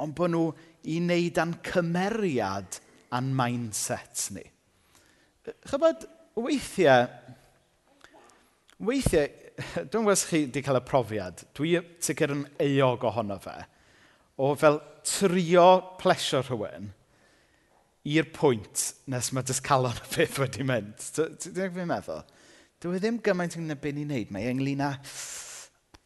ond 0.02 0.16
bod 0.18 0.34
nhw 0.34 0.48
i 0.90 0.98
wneud 0.98 1.38
â'n 1.44 1.54
cymeriad 1.68 2.80
a'n 3.14 3.30
mindset 3.38 4.26
ni. 4.34 4.44
Chybod, 5.70 6.08
weithiau, 6.42 7.06
weithiau, 8.82 9.30
dwi'n 9.94 10.10
gwybod 10.10 10.26
chi 10.26 10.42
wedi 10.48 10.66
cael 10.66 10.82
y 10.82 10.84
profiad, 10.90 11.46
dwi 11.54 11.78
sicr 12.02 12.34
yn 12.34 12.44
eog 12.66 13.06
ohono 13.12 13.38
fe, 13.46 13.56
o 14.42 14.56
fel 14.58 14.82
trio 15.06 15.70
plesio 16.02 16.42
rhywun– 16.50 16.90
i'r 18.04 18.28
pwynt 18.36 18.90
nes 19.12 19.30
mae 19.32 19.46
discalon 19.48 20.00
y 20.02 20.08
peth 20.12 20.40
wedi 20.42 20.66
mynd. 20.68 21.04
Dwi'n 21.16 21.76
fi'n 21.76 21.90
meddwl? 21.90 22.24
Dwi 22.84 22.98
e 22.98 23.00
ddim 23.00 23.20
gymaint 23.24 23.56
yn 23.60 23.72
byd 23.80 23.96
ni'n 23.96 24.10
neud. 24.12 24.32
Mae 24.36 24.50
ynglyn 24.52 24.84
â 24.84 24.90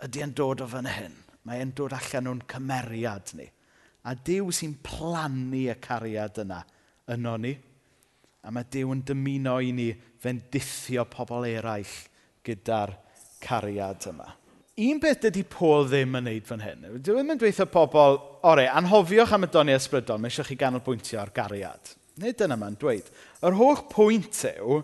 ydy 0.06 0.22
e'n 0.22 0.36
dod 0.38 0.62
o 0.62 0.68
fan 0.70 0.90
hyn. 0.92 1.16
Mae 1.48 1.64
e'n 1.64 1.74
dod 1.74 1.96
allan 1.98 2.30
o'n 2.34 2.44
cymeriad 2.52 3.34
ni. 3.40 3.48
A 4.06 4.14
Dyw 4.14 4.52
sy'n 4.54 4.76
plannu 4.86 5.64
y 5.72 5.78
cariad 5.82 6.38
yna 6.44 6.62
yno 7.16 7.34
ni. 7.42 7.56
A 8.46 8.54
mae 8.54 8.70
Dyw 8.72 8.94
yn 8.94 9.02
dymuno 9.08 9.58
i 9.66 9.74
ni 9.76 9.90
fendithio 10.22 11.08
pobl 11.10 11.50
eraill 11.50 11.96
gyda'r 12.46 12.94
cariad 13.42 14.06
yma 14.12 14.30
un 14.78 15.00
beth 15.02 15.24
dydy 15.26 15.44
Paul 15.50 15.88
ddim 15.90 16.20
yn 16.20 16.28
neud 16.30 16.46
fan 16.46 16.62
hyn. 16.62 16.84
Dwi 17.02 17.16
ddim 17.16 17.34
yn 17.34 17.40
dweithio 17.42 17.66
pobl, 17.74 18.20
ore, 18.46 18.68
anhofiwch 18.70 19.34
am 19.34 19.48
y 19.48 19.50
doni 19.54 19.74
ysbrydol, 19.74 20.22
mae 20.22 20.30
eisiau 20.30 20.46
chi 20.46 20.58
ganolbwyntio 20.60 21.18
ar 21.22 21.34
gariad. 21.34 21.96
Nid 22.22 22.38
dyna 22.38 22.58
mae'n 22.60 22.78
dweud. 22.82 23.10
Yr 23.46 23.58
holl 23.58 23.84
pwynt 23.90 24.44
yw, 24.52 24.82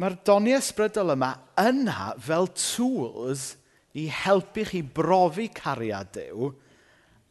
mae'r 0.00 0.16
doni 0.24 0.54
ysbrydol 0.56 1.12
yma 1.12 1.34
yna 1.60 2.14
fel 2.24 2.48
tools 2.56 3.50
i 3.98 4.06
helpu 4.12 4.64
chi 4.68 4.82
brofi 4.82 5.48
cariad 5.52 6.12
Dyw 6.14 6.52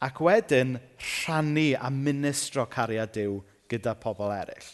ac 0.04 0.18
wedyn 0.22 0.76
rhannu 1.00 1.70
a 1.80 1.90
ministro 1.90 2.66
cariad 2.70 3.14
Dyw 3.14 3.40
gyda 3.70 3.94
pobl 3.98 4.30
eraill. 4.34 4.68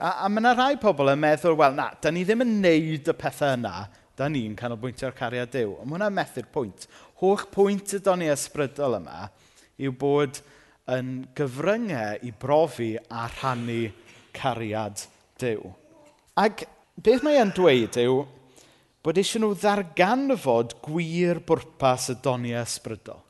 A, 0.00 0.24
a 0.24 0.28
mae 0.30 0.42
yna 0.42 0.54
rhai 0.54 0.74
pobl 0.80 1.10
yn 1.12 1.20
meddwl, 1.20 1.58
wel 1.58 1.74
na, 1.76 1.90
da 2.00 2.12
ni 2.12 2.22
ddim 2.24 2.44
yn 2.44 2.60
neud 2.62 3.10
y 3.10 3.16
pethau 3.16 3.56
yna 3.56 3.74
da 4.20 4.28
ni'n 4.28 4.56
canolbwyntio 4.58 5.08
ar 5.08 5.16
cariad 5.16 5.52
Dyw. 5.54 5.78
Ond 5.80 5.88
mae 5.88 5.96
hwnna'n 5.96 6.16
methu'r 6.16 6.48
pwynt. 6.52 6.86
Hoch 7.22 7.46
pwynt 7.54 7.94
y 7.96 8.00
doni 8.04 8.28
ysbrydol 8.32 8.98
yma 9.00 9.30
yw 9.80 9.94
bod 9.96 10.42
yn 10.92 11.22
gyfryngau 11.38 12.20
i 12.26 12.32
brofi 12.36 12.92
a 13.00 13.24
rhannu 13.30 13.86
cariad 14.36 15.06
Dyw. 15.40 15.72
Ac 16.40 16.66
beth 17.00 17.24
mae 17.24 17.40
e'n 17.40 17.54
dweud 17.56 17.96
yw 18.02 18.20
bod 19.00 19.20
eisiau 19.20 19.40
nhw 19.40 19.56
ddarganfod 19.56 20.76
gwir 20.84 21.40
bwrpas 21.48 22.10
y 22.12 22.18
doni 22.20 22.52
ysbrydol, 22.60 23.22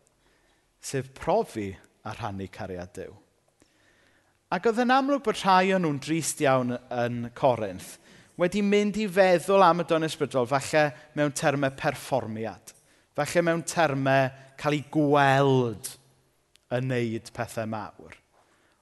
sef 0.82 1.12
profi 1.14 1.70
a 2.02 2.14
rhannu 2.16 2.48
cariad 2.50 2.90
Dyw. 2.96 3.12
Ac 4.50 4.66
oedd 4.66 4.82
yn 4.82 4.90
amlwg 4.90 5.22
bod 5.22 5.38
rhai 5.38 5.70
o'n 5.76 5.84
nhw'n 5.86 6.02
drist 6.02 6.42
iawn 6.42 6.74
yn 6.74 7.28
Corinth, 7.38 7.99
wedi 8.40 8.62
mynd 8.64 8.96
i 9.00 9.06
feddwl 9.10 9.64
am 9.64 9.82
y 9.82 9.86
don 9.88 10.06
ysbrydol, 10.06 10.48
falle 10.48 10.86
mewn 11.18 11.34
termau 11.36 11.72
perfformiad. 11.76 12.72
Falle 13.16 13.42
mewn 13.44 13.64
termau 13.68 14.30
cael 14.60 14.76
ei 14.78 14.84
gweld 14.92 15.90
yn 16.72 16.88
neud 16.88 17.32
pethau 17.36 17.68
mawr. 17.68 18.16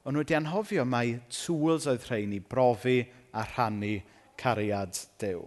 Ond 0.06 0.20
wedi 0.20 0.36
anhofio 0.38 0.84
mai 0.88 1.18
tools 1.32 1.88
oedd 1.90 2.06
rhain 2.08 2.36
i 2.36 2.40
brofi 2.40 3.00
a 3.34 3.42
rhannu 3.44 3.98
cariad 4.38 4.96
Dyw. 5.20 5.42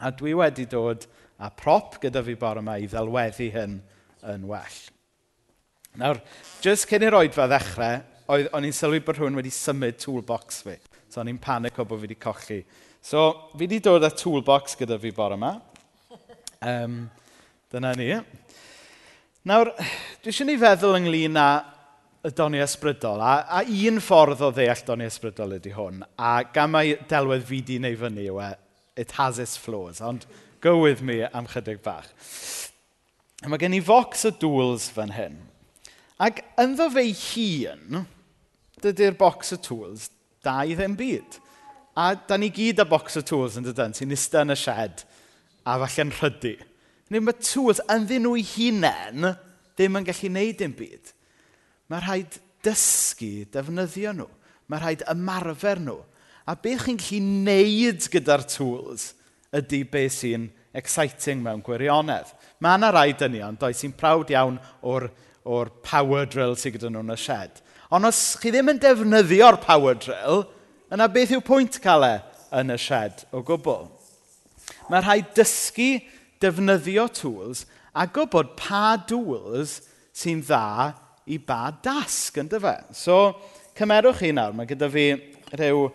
A 0.00 0.12
dwi 0.16 0.36
wedi 0.38 0.64
dod 0.70 1.04
a 1.40 1.50
prop 1.50 1.98
gyda 2.00 2.22
fi 2.24 2.36
bore 2.38 2.62
yma 2.62 2.78
i 2.80 2.86
ddelweddu 2.88 3.50
hyn 3.52 3.80
yn 4.30 4.46
well. 4.48 4.78
Nawr, 5.98 6.20
jyst 6.62 6.86
cyn 6.88 7.04
i'r 7.08 7.18
oedfa 7.18 7.48
ddechrau, 7.50 8.04
o'n 8.30 8.68
i'n 8.68 8.76
sylwi 8.76 9.02
bod 9.02 9.18
rhywun 9.18 9.36
wedi 9.40 9.50
symud 9.52 9.98
toolbox 9.98 10.62
fi. 10.64 10.76
So 11.10 11.20
o'n 11.20 11.32
i'n 11.32 11.42
panic 11.42 11.80
o 11.80 11.84
bod 11.84 11.98
fi 11.98 12.06
wedi 12.06 12.20
colli 12.20 12.60
So, 13.00 13.50
fi 13.56 13.64
wedi 13.64 13.80
dod 13.80 14.04
â 14.04 14.10
toolbox 14.12 14.76
gyda 14.76 14.98
fi 15.00 15.10
bore 15.16 15.38
yma. 15.38 15.54
Um, 16.60 17.06
dyna 17.72 17.94
ni. 17.96 18.10
Nawr, 19.48 19.70
dwi 20.20 20.28
eisiau 20.28 20.48
ni 20.50 20.58
feddwl 20.60 20.98
ynglyn 20.98 21.40
â 21.40 21.48
y 22.28 22.32
doni 22.36 22.60
ysbrydol, 22.60 23.22
a, 23.24 23.32
a 23.56 23.62
un 23.64 24.02
ffordd 24.04 24.44
o 24.44 24.50
ddeall 24.52 24.84
doni 24.84 25.08
ysbrydol 25.08 25.56
ydy 25.56 25.72
hwn, 25.72 26.02
a 26.20 26.34
gan 26.52 26.74
mai 26.74 26.98
delwedd 27.08 27.46
fi 27.48 27.62
di 27.64 27.78
neu 27.80 27.96
fyny 27.96 28.26
yw 28.28 28.42
e, 28.44 28.50
it 29.00 29.16
has 29.16 29.40
its 29.40 29.56
flaws, 29.56 30.02
ond 30.04 30.28
go 30.60 30.76
with 30.82 31.00
me 31.00 31.22
am 31.24 31.48
chydig 31.48 31.80
bach. 31.80 32.12
Mae 33.48 33.62
gen 33.62 33.78
i 33.78 33.80
fox 33.80 34.28
o 34.28 34.36
dŵls 34.36 34.90
fan 34.92 35.16
hyn, 35.16 35.40
ac 36.20 36.44
ynddo 36.60 36.90
fe 36.92 37.06
hun, 37.08 38.04
dydy'r 38.84 39.16
box 39.16 39.56
o 39.56 39.64
tools, 39.64 40.10
da 40.44 40.60
i 40.68 40.76
ddim 40.76 41.00
byd. 41.00 41.40
A 41.98 42.12
da 42.14 42.38
ni 42.38 42.50
gyd 42.54 42.82
â 42.82 42.86
box 42.88 43.18
o 43.18 43.22
tools 43.26 43.56
yn 43.58 43.66
dydyn, 43.66 43.94
sy'n 43.96 44.14
ista 44.14 44.44
yn 44.44 44.54
y 44.54 44.58
shed 44.58 45.04
a 45.66 45.76
falle'n 45.82 46.12
rhydu. 46.20 46.54
Neu 47.10 47.24
mae 47.24 47.38
tools 47.42 47.82
yn 47.90 48.06
ddyn 48.06 48.26
nhw 48.26 48.36
hunain 48.52 49.32
ddim 49.74 49.98
yn 49.98 50.06
gallu 50.06 50.28
gwneud 50.28 50.60
dim 50.60 50.76
byd. 50.78 51.10
Mae 51.90 52.04
rhaid 52.04 52.38
dysgu 52.64 53.48
defnyddio 53.52 54.14
nhw. 54.14 54.28
Mae 54.70 54.82
rhaid 54.82 55.02
ymarfer 55.10 55.80
nhw. 55.82 55.98
A 56.46 56.54
beth 56.54 56.86
chi'n 56.86 57.00
gallu 57.00 57.24
wneud 57.24 58.06
gyda'r 58.12 58.46
tools 58.46 59.10
ydy 59.56 59.82
beth 59.90 60.20
sy'n 60.20 60.46
exciting 60.78 61.42
mewn 61.42 61.64
gwirionedd. 61.66 62.30
Mae 62.62 62.78
yna 62.78 62.92
rai 62.94 63.10
dynion, 63.18 63.58
does 63.58 63.82
sy'n 63.82 63.96
prawd 63.98 64.30
iawn 64.30 64.60
o'r, 64.86 65.08
or 65.42 65.72
power 65.82 66.28
drill 66.30 66.54
sydd 66.58 66.76
gyda 66.76 66.92
nhw'n 66.92 67.14
y 67.14 67.18
shed. 67.18 67.58
Ond 67.90 68.06
os 68.06 68.20
chi 68.38 68.52
ddim 68.54 68.70
yn 68.70 68.78
defnyddio'r 68.78 69.58
power 69.64 69.98
drill, 69.98 70.44
Yna 70.90 71.06
beth 71.06 71.30
yw 71.36 71.42
pwynt 71.46 71.76
cael 71.82 72.02
e 72.02 72.14
yn 72.58 72.74
y 72.74 72.76
sied 72.82 73.20
o 73.30 73.44
gwbl? 73.46 73.84
Mae 74.90 75.04
rhaid 75.04 75.28
dysgu 75.36 76.00
defnyddio 76.42 77.04
tools 77.14 77.62
a 77.94 78.08
gwybod 78.10 78.56
pa 78.58 78.96
tools 79.06 79.76
sy'n 80.16 80.42
dda 80.42 80.90
i 81.30 81.38
ba 81.38 81.68
dasg, 81.84 82.40
yn 82.42 82.50
dyfa. 82.50 82.74
So, 82.90 83.36
cymerwch 83.78 84.18
chi 84.24 84.32
nawr, 84.34 84.56
mae 84.56 84.66
gyda 84.66 84.88
fi 84.90 85.06
rhyw 85.54 85.86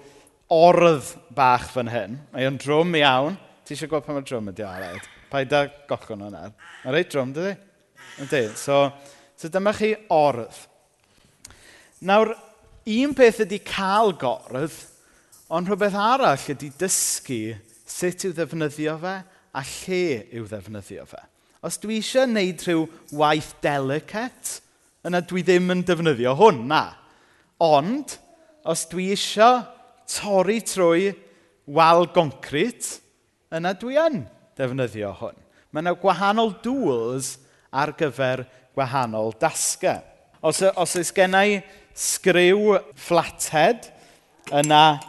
ordd 0.56 1.12
bach 1.36 1.68
fan 1.74 1.92
hyn. 1.92 2.16
Mae 2.32 2.48
o'n 2.48 2.62
drwm 2.62 2.96
iawn. 3.02 3.36
Ti 3.68 3.76
eisiau 3.76 3.92
gweld 3.92 4.08
pa 4.08 4.16
mae'r 4.16 4.28
drwm 4.30 4.52
ydi 4.54 4.64
o, 4.64 4.72
Aled? 4.72 5.12
Paid 5.32 5.52
da 5.52 5.66
gochon 5.90 6.24
o'n 6.30 6.40
ar. 6.40 6.56
Mae'n 6.86 6.96
reit 6.96 7.12
drwm, 7.12 7.36
dydy? 7.36 7.56
Ydy. 8.24 8.46
So, 8.64 8.86
so 9.36 9.52
dyma 9.52 9.76
chi 9.76 9.92
ordd. 10.14 10.64
Nawr, 12.06 12.32
un 12.86 13.16
peth 13.18 13.42
ydy 13.42 13.58
cael 13.66 14.14
gordd, 14.22 14.74
ond 15.50 15.70
rhywbeth 15.70 15.96
arall 15.98 16.50
ydy 16.54 16.70
dysgu 16.78 17.56
sut 17.90 18.28
yw 18.28 18.34
ddefnyddio 18.38 18.98
fe 19.02 19.16
a 19.56 19.64
lle 19.66 20.04
yw 20.36 20.46
ddefnyddio 20.50 21.06
fe. 21.10 21.22
Os 21.66 21.80
dwi 21.82 21.98
eisiau 21.98 22.28
wneud 22.30 22.62
rhyw 22.62 22.84
waith 23.18 23.56
delicate, 23.64 24.60
yna 25.06 25.24
dwi 25.26 25.42
ddim 25.46 25.74
yn 25.74 25.82
defnyddio 25.86 26.36
hwn, 26.38 26.66
na. 26.70 26.84
Ond, 27.62 28.18
os 28.66 28.86
dwi 28.92 29.10
eisiau 29.16 29.64
torri 30.10 30.60
trwy 30.66 31.10
wal 31.66 32.06
goncrit, 32.14 33.00
yna 33.50 33.74
dwi 33.82 33.98
yn 34.02 34.22
defnyddio 34.60 35.16
hwn. 35.24 35.42
Mae 35.74 35.82
yna 35.82 35.96
gwahanol 35.98 36.54
dŵls 36.62 37.36
ar 37.74 37.96
gyfer 37.98 38.46
gwahanol 38.78 39.34
dasgau. 39.42 40.04
Os, 40.46 40.62
os 40.62 40.94
oes 41.00 41.10
gennau 41.16 41.58
sgriw 41.96 42.76
flathead 43.00 43.88
yna 44.54 45.00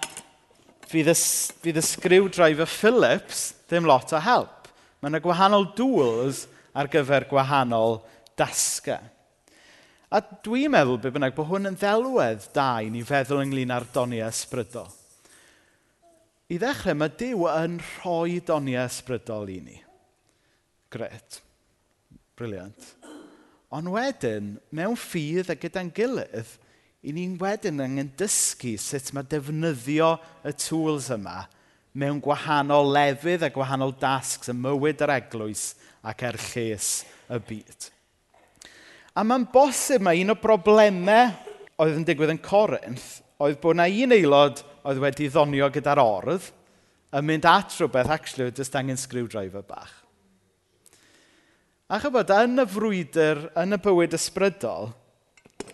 fydd 0.86 1.10
y, 1.10 1.16
fydd 1.64 1.80
y 1.80 1.84
screwdriver 1.84 2.70
Phillips 2.70 3.48
ddim 3.66 3.88
lot 3.88 4.14
o 4.14 4.20
help. 4.22 4.70
Mae 5.02 5.10
yna 5.10 5.20
gwahanol 5.24 5.66
dŵls 5.76 6.44
ar 6.76 6.90
gyfer 6.92 7.26
gwahanol 7.30 8.00
dasgau. 8.38 9.02
A 10.06 10.20
dwi'n 10.22 10.70
meddwl, 10.70 11.00
be 11.02 11.10
bynnag, 11.10 11.34
bod 11.34 11.48
hwn 11.50 11.72
yn 11.72 11.78
ddelwedd 11.80 12.46
da 12.54 12.76
i 12.84 12.90
ni 12.94 13.02
feddwl 13.04 13.42
ynglyn 13.42 13.74
â'r 13.74 13.88
doniau 13.92 14.30
ysbrydol. 14.30 14.86
I 16.46 16.60
ddechrau, 16.62 16.94
mae 16.94 17.10
Dyw 17.18 17.48
yn 17.50 17.80
rhoi 17.82 18.38
doniau 18.46 18.86
ysbrydol 18.86 19.50
i 19.50 19.58
ni. 19.64 19.80
Gret. 20.94 21.40
Briliant. 22.38 22.92
Ond 23.74 23.90
wedyn, 23.90 24.54
mewn 24.70 24.94
ffydd 25.00 25.50
a 25.50 25.56
gyda'n 25.58 25.90
gilydd, 25.96 26.54
i 27.06 27.14
ni'n 27.14 27.36
wedyn 27.38 27.82
angen 27.84 28.08
dysgu 28.18 28.74
sut 28.82 29.12
mae 29.14 29.26
defnyddio 29.30 30.16
y 30.46 30.52
tools 30.58 31.08
yma 31.14 31.44
mewn 31.96 32.18
gwahanol 32.22 32.90
lefydd 32.92 33.46
a 33.46 33.52
gwahanol 33.54 33.94
dasgs 34.00 34.50
ym 34.52 34.58
mywyd 34.64 35.04
yr 35.06 35.14
eglwys 35.14 35.68
ac 36.06 36.26
er 36.26 36.38
lles 36.50 36.90
y 37.30 37.38
byd. 37.48 37.88
A 39.16 39.22
mae'n 39.24 39.46
bosib 39.52 40.02
mae 40.04 40.20
un 40.20 40.34
o 40.34 40.36
broblemau 40.40 41.30
oedd 41.80 41.96
yn 41.96 42.04
digwydd 42.08 42.34
yn 42.34 42.42
Corinth 42.42 43.08
oedd 43.40 43.60
bod 43.62 43.78
yna 43.78 43.86
un 44.04 44.16
aelod 44.16 44.60
oedd 44.86 45.00
wedi 45.02 45.30
ddonio 45.30 45.70
gyda'r 45.72 46.02
ordd 46.02 46.50
yn 47.16 47.24
mynd 47.24 47.46
at 47.48 47.72
rhywbeth, 47.78 48.10
actually, 48.12 48.50
oedd 48.50 48.60
jyst 48.60 48.74
angen 48.76 48.98
screwdriver 49.00 49.64
bach. 49.64 49.92
A 51.86 52.00
chybod, 52.02 52.32
yn 52.34 52.60
y 52.60 52.66
frwydr, 52.68 53.44
yn 53.62 53.76
y 53.76 53.78
bywyd 53.80 54.16
ysbrydol, 54.18 54.90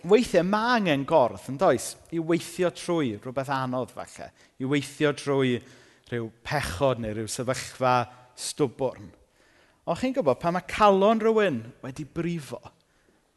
weithiau 0.09 0.45
mae 0.47 0.77
angen 0.79 1.05
gorff, 1.07 1.47
yn 1.51 1.57
does, 1.61 1.93
i 2.11 2.19
weithio 2.19 2.71
trwy 2.75 3.15
rhywbeth 3.17 3.51
anodd 3.53 3.93
falle. 3.95 4.29
I 4.59 4.67
weithio 4.69 5.13
trwy 5.17 5.57
rhyw 6.11 6.29
pechod 6.45 7.01
neu 7.01 7.15
rhyw 7.15 7.29
sefyllfa 7.31 7.95
stwbwrn. 8.39 9.11
Ond 9.83 9.99
chi'n 9.99 10.15
gwybod, 10.15 10.39
pan 10.39 10.55
mae 10.55 10.67
calon 10.69 11.21
rhywun 11.23 11.59
wedi 11.83 12.05
brifo, 12.07 12.61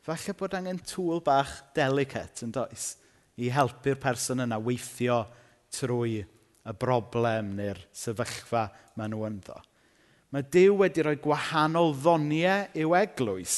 falle 0.06 0.34
bod 0.38 0.54
angen 0.58 0.78
tŵl 0.86 1.22
bach 1.26 1.54
delicate, 1.74 2.44
yn 2.46 2.54
does, 2.54 2.94
i 3.38 3.50
helpu'r 3.52 3.98
person 4.02 4.44
yna 4.46 4.58
weithio 4.62 5.24
trwy 5.74 6.20
y 6.66 6.74
broblem 6.80 7.54
neu'r 7.58 7.80
sefyllfa 7.94 8.68
maen 8.98 9.14
nhw 9.14 9.26
ynddo. 9.28 9.58
Mae 10.34 10.46
Dyw 10.50 10.74
wedi 10.80 11.04
rhoi 11.06 11.18
gwahanol 11.22 11.94
ddoniau 11.94 12.66
i'w 12.82 12.94
eglwys 12.98 13.56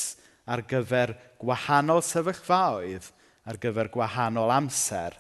ar 0.48 0.64
gyfer 0.68 1.14
gwahanol 1.40 2.02
sefyllfaoedd, 2.04 3.10
ar 3.48 3.58
gyfer 3.60 3.90
gwahanol 3.92 4.52
amser, 4.52 5.16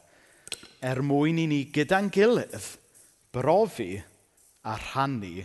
er 0.80 1.02
mwyn 1.04 1.40
i 1.42 1.46
ni 1.50 1.60
gyda'n 1.74 2.10
gilydd 2.14 2.72
brofi 3.34 3.96
a 4.64 4.76
rhannu 4.78 5.44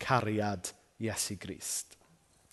cariad 0.00 0.72
Iesu 1.02 1.36
Grist. 1.38 1.94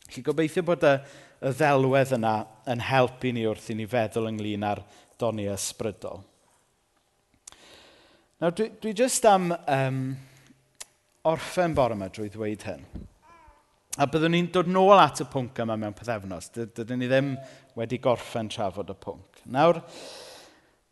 Felly 0.06 0.24
gobeithio 0.26 0.64
bod 0.66 0.84
y, 0.86 0.94
y 1.42 1.52
ddelwedd 1.58 2.14
yna 2.20 2.36
yn 2.70 2.84
helpu 2.86 3.32
ni 3.34 3.46
wrth 3.50 3.72
i 3.74 3.78
ni 3.78 3.88
feddwl 3.90 4.30
ynglyn 4.30 4.66
â'r 4.68 4.84
doni 5.22 5.48
ysbrydol. 5.50 6.22
Nawr, 8.42 8.54
dwi, 8.54 8.70
dwi 8.84 8.94
jyst 9.00 9.26
am 9.30 9.50
um, 9.56 10.00
orffen 11.26 11.74
bore 11.78 11.96
yma 11.98 12.12
drwy 12.14 12.30
ddweud 12.34 12.66
hyn. 12.68 12.84
A 13.96 14.10
byddwn 14.12 14.34
ni'n 14.36 14.48
dod 14.52 14.68
nôl 14.68 15.00
at 15.00 15.22
y 15.24 15.26
pwnc 15.32 15.62
yma 15.64 15.78
mewn 15.80 15.94
pethefnos. 15.96 16.50
Dydyn 16.52 17.00
ni 17.00 17.08
ddim 17.08 17.36
wedi 17.80 18.00
gorffen 18.04 18.50
trafod 18.52 18.90
y 18.92 18.96
pwnc. 19.00 19.44
Nawr, 19.56 19.80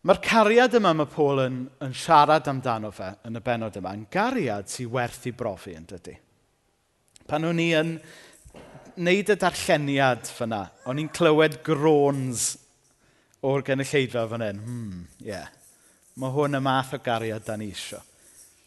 mae'r 0.07 0.21
cariad 0.23 0.77
yma 0.79 0.93
mae 0.95 1.09
Paul 1.11 1.41
yn, 1.43 1.57
yn 1.83 1.95
siarad 1.99 2.47
amdano 2.47 2.93
fe 2.95 3.09
yn 3.27 3.39
y 3.39 3.41
benod 3.43 3.79
yma, 3.79 3.91
yn 3.97 4.05
gariad 4.11 4.71
sy'n 4.71 4.91
werth 4.93 5.27
i 5.27 5.33
brofi 5.35 5.75
yn 5.75 5.89
dydy. 5.89 6.15
Pan 7.27 7.49
o'n 7.49 7.59
i 7.59 7.69
yn 7.75 7.97
wneud 8.95 9.33
y 9.33 9.37
darlleniad 9.41 10.31
fyna, 10.31 10.61
o'n 10.87 11.03
i'n 11.03 11.11
clywed 11.11 11.59
groans 11.65 12.53
o'r 13.43 13.67
gynulleidfa 13.67 14.23
fan 14.31 14.47
hyn. 14.47 14.63
Hmm, 14.63 15.03
yeah. 15.27 15.51
Mae 16.15 16.31
hwn 16.31 16.55
y 16.55 16.63
math 16.63 16.95
o 16.95 17.01
gariad 17.03 17.43
dan 17.43 17.59
ni 17.59 17.73
isio. 17.73 17.99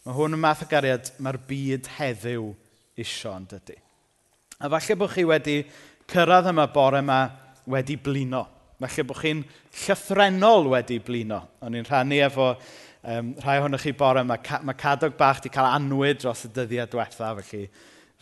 Mae 0.05 0.21
hwn 0.21 0.37
y 0.37 0.45
math 0.45 0.67
o 0.67 0.71
gariad 0.71 1.09
mae'r 1.25 1.41
byd 1.49 1.89
heddiw 1.97 2.53
isio 3.01 3.33
yn 3.33 3.49
dydy. 3.57 3.81
A 4.59 4.71
falle 4.73 4.97
bod 4.97 5.13
chi 5.13 5.25
wedi 5.29 5.59
cyrraedd 6.09 6.47
yma 6.49 6.65
bore 6.73 7.03
yma 7.03 7.19
wedi 7.69 7.99
blino. 8.01 8.47
Falle 8.81 9.05
bod 9.05 9.19
chi'n 9.21 9.43
llythrenol 9.83 10.71
wedi 10.73 10.97
blino. 11.05 11.43
O'n 11.61 11.77
i'n 11.77 11.85
rhannu 11.85 12.23
efo 12.25 12.47
um, 12.55 13.35
rhai 13.45 13.59
ohonych 13.61 13.85
chi 13.85 13.93
bore 13.93 14.25
yma. 14.25 14.39
Mae 14.65 14.79
cadog 14.81 15.19
bach 15.19 15.43
wedi 15.43 15.53
cael 15.53 15.69
anwyd 15.75 16.23
dros 16.23 16.47
y 16.49 16.53
dyddiau 16.57 16.89
diwetha, 16.89 17.35
felly, 17.43 17.69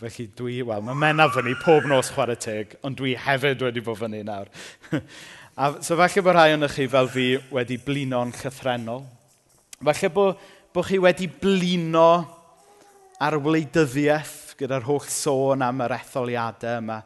felly 0.03 0.29
dwi, 0.35 0.59
wel, 0.67 0.83
mae 0.83 0.99
mena 1.05 1.29
fyny 1.31 1.55
pob 1.63 1.87
nos 1.87 2.11
chwarae 2.17 2.41
teg, 2.41 2.75
ond 2.83 2.99
dwi 2.99 3.15
hefyd 3.15 3.63
wedi 3.69 3.87
bod 3.87 4.03
fyny 4.03 4.25
nawr. 4.27 4.51
A, 5.55 5.71
so 5.87 5.95
falle 5.95 6.27
bod 6.27 6.35
rhai 6.35 6.51
ohonoch 6.57 6.75
chi 6.75 6.91
fel 6.91 7.13
fi 7.15 7.29
wedi 7.55 7.79
blino'n 7.79 8.35
llythrenol. 8.41 9.05
Falle 9.87 10.11
bod, 10.17 10.49
bod 10.75 10.91
chi 10.91 10.99
wedi 10.99 11.31
blino 11.31 12.09
ar 13.23 13.39
wleidyddiaeth 13.39 14.41
gyda'r 14.59 14.87
holl 14.87 15.07
sôn 15.11 15.65
am 15.65 15.83
yr 15.85 15.97
etholiadau 15.97 16.81
yma, 16.81 16.99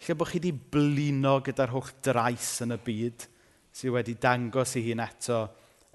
lle 0.00 0.16
bod 0.16 0.30
chi 0.30 0.40
wedi 0.40 0.52
blino 0.74 1.36
gyda'r 1.44 1.74
holl 1.74 1.90
drais 2.02 2.52
yn 2.64 2.74
y 2.74 2.78
byd 2.84 3.26
sydd 3.76 3.94
wedi 3.94 4.16
dangos 4.20 4.74
i 4.80 4.82
hun 4.88 5.02
eto 5.04 5.40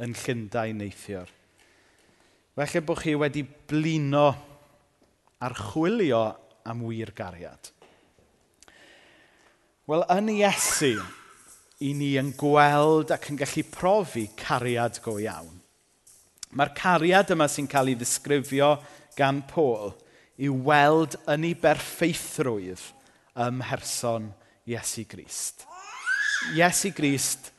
yn 0.04 0.16
Llundain 0.16 0.80
neithiwr. 0.80 1.32
Felly 2.56 2.84
bod 2.88 3.02
chi 3.02 3.16
wedi 3.20 3.44
blino 3.44 4.28
a'r 5.44 5.58
chwilio 5.72 6.24
am 6.66 6.86
wir 6.88 7.12
gariad. 7.18 7.72
Wel, 9.86 10.06
yn 10.16 10.32
Iesu, 10.34 10.96
i 11.86 11.92
ni 11.94 12.16
yn 12.18 12.32
gweld 12.40 13.12
ac 13.14 13.28
yn 13.30 13.38
gallu 13.42 13.66
profi 13.74 14.30
cariad 14.40 15.02
go 15.04 15.20
iawn. 15.22 15.60
Mae'r 16.56 16.72
cariad 16.78 17.34
yma 17.36 17.50
sy'n 17.52 17.68
cael 17.70 17.92
ei 17.92 18.00
ddisgrifio 18.00 18.72
gan 19.20 19.44
Paul– 19.52 19.92
i 20.42 20.50
weld 20.50 21.16
yn 21.32 21.48
ei 21.48 21.56
berffeithrwydd 21.60 22.84
ym 23.46 23.60
mherson 23.62 24.28
Iesu 24.68 25.06
Grist. 25.08 25.64
Iesu 26.56 26.92
Grist 26.96 27.52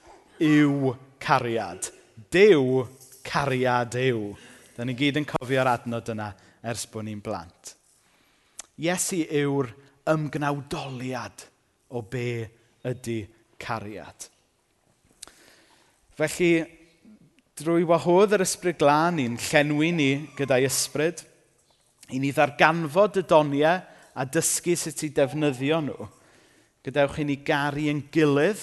yw 0.43 0.93
cariad. 1.23 1.89
Dyw 2.33 2.85
cariad 3.27 3.97
yw. 4.01 4.35
Da 4.77 4.85
ni 4.85 4.97
gyd 4.97 5.23
yn 5.23 5.29
cofio'r 5.29 5.71
adnod 5.73 6.13
yna 6.13 6.31
ers 6.67 6.85
bod 6.91 7.07
ni'n 7.07 7.23
blant. 7.25 7.73
Iesu 8.77 9.23
yw'r 9.25 9.71
ymgnawdoliad 10.13 11.47
o 11.97 12.03
be 12.05 12.45
ydy 12.87 13.23
cariad. 13.61 14.29
Felly, 16.17 16.51
drwy 17.57 17.87
wahodd 17.89 18.37
yr 18.37 18.45
ysbryd 18.45 18.77
glân 18.81 19.17
ni'n 19.17 19.41
llenwi 19.49 19.95
ni 19.97 20.11
gyda'i 20.37 20.69
ysbryd– 20.69 21.25
i 22.15 22.21
ni 22.23 22.31
ddarganfod 22.35 23.21
y 23.23 23.25
doniau 23.27 23.81
a 24.17 24.25
dysgu 24.25 24.77
sut 24.79 25.03
i 25.07 25.11
defnyddio 25.15 25.81
nhw. 25.85 26.07
Gadewch 26.87 27.19
i 27.23 27.27
ni 27.27 27.41
garu 27.43 27.89
yn 27.91 28.05
gilydd 28.15 28.63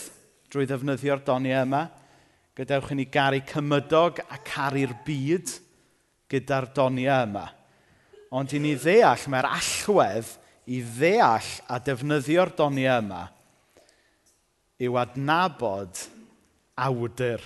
drwy 0.52 0.68
ddefnyddio'r 0.70 1.24
doniau 1.28 1.66
yma. 1.68 1.84
Gadewch 2.56 2.94
i 2.94 3.00
ni 3.02 3.08
garu 3.12 3.42
cymydog 3.50 4.22
a 4.30 4.40
caru'r 4.48 4.96
byd 5.06 5.58
gyda'r 6.32 6.70
doniau 6.76 7.28
yma. 7.28 7.48
Ond 8.34 8.54
i 8.56 8.62
ni 8.62 8.74
ddeall, 8.80 9.28
mae'r 9.30 9.50
allwedd 9.52 10.32
i 10.72 10.80
ddeall 10.96 11.52
a 11.70 11.80
defnyddio'r 11.84 12.54
doniau 12.58 13.04
yma 13.04 13.24
yw 14.84 14.98
adnabod 15.00 16.00
awdur 16.84 17.44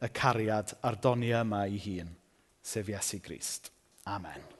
y 0.00 0.08
cariad 0.16 0.72
a'r 0.80 0.96
doniau 1.02 1.44
yma 1.44 1.66
i 1.68 1.82
hun, 1.84 2.14
sef 2.62 2.88
Iesu 2.88 3.20
Grist. 3.22 3.70
Amen. 4.08 4.59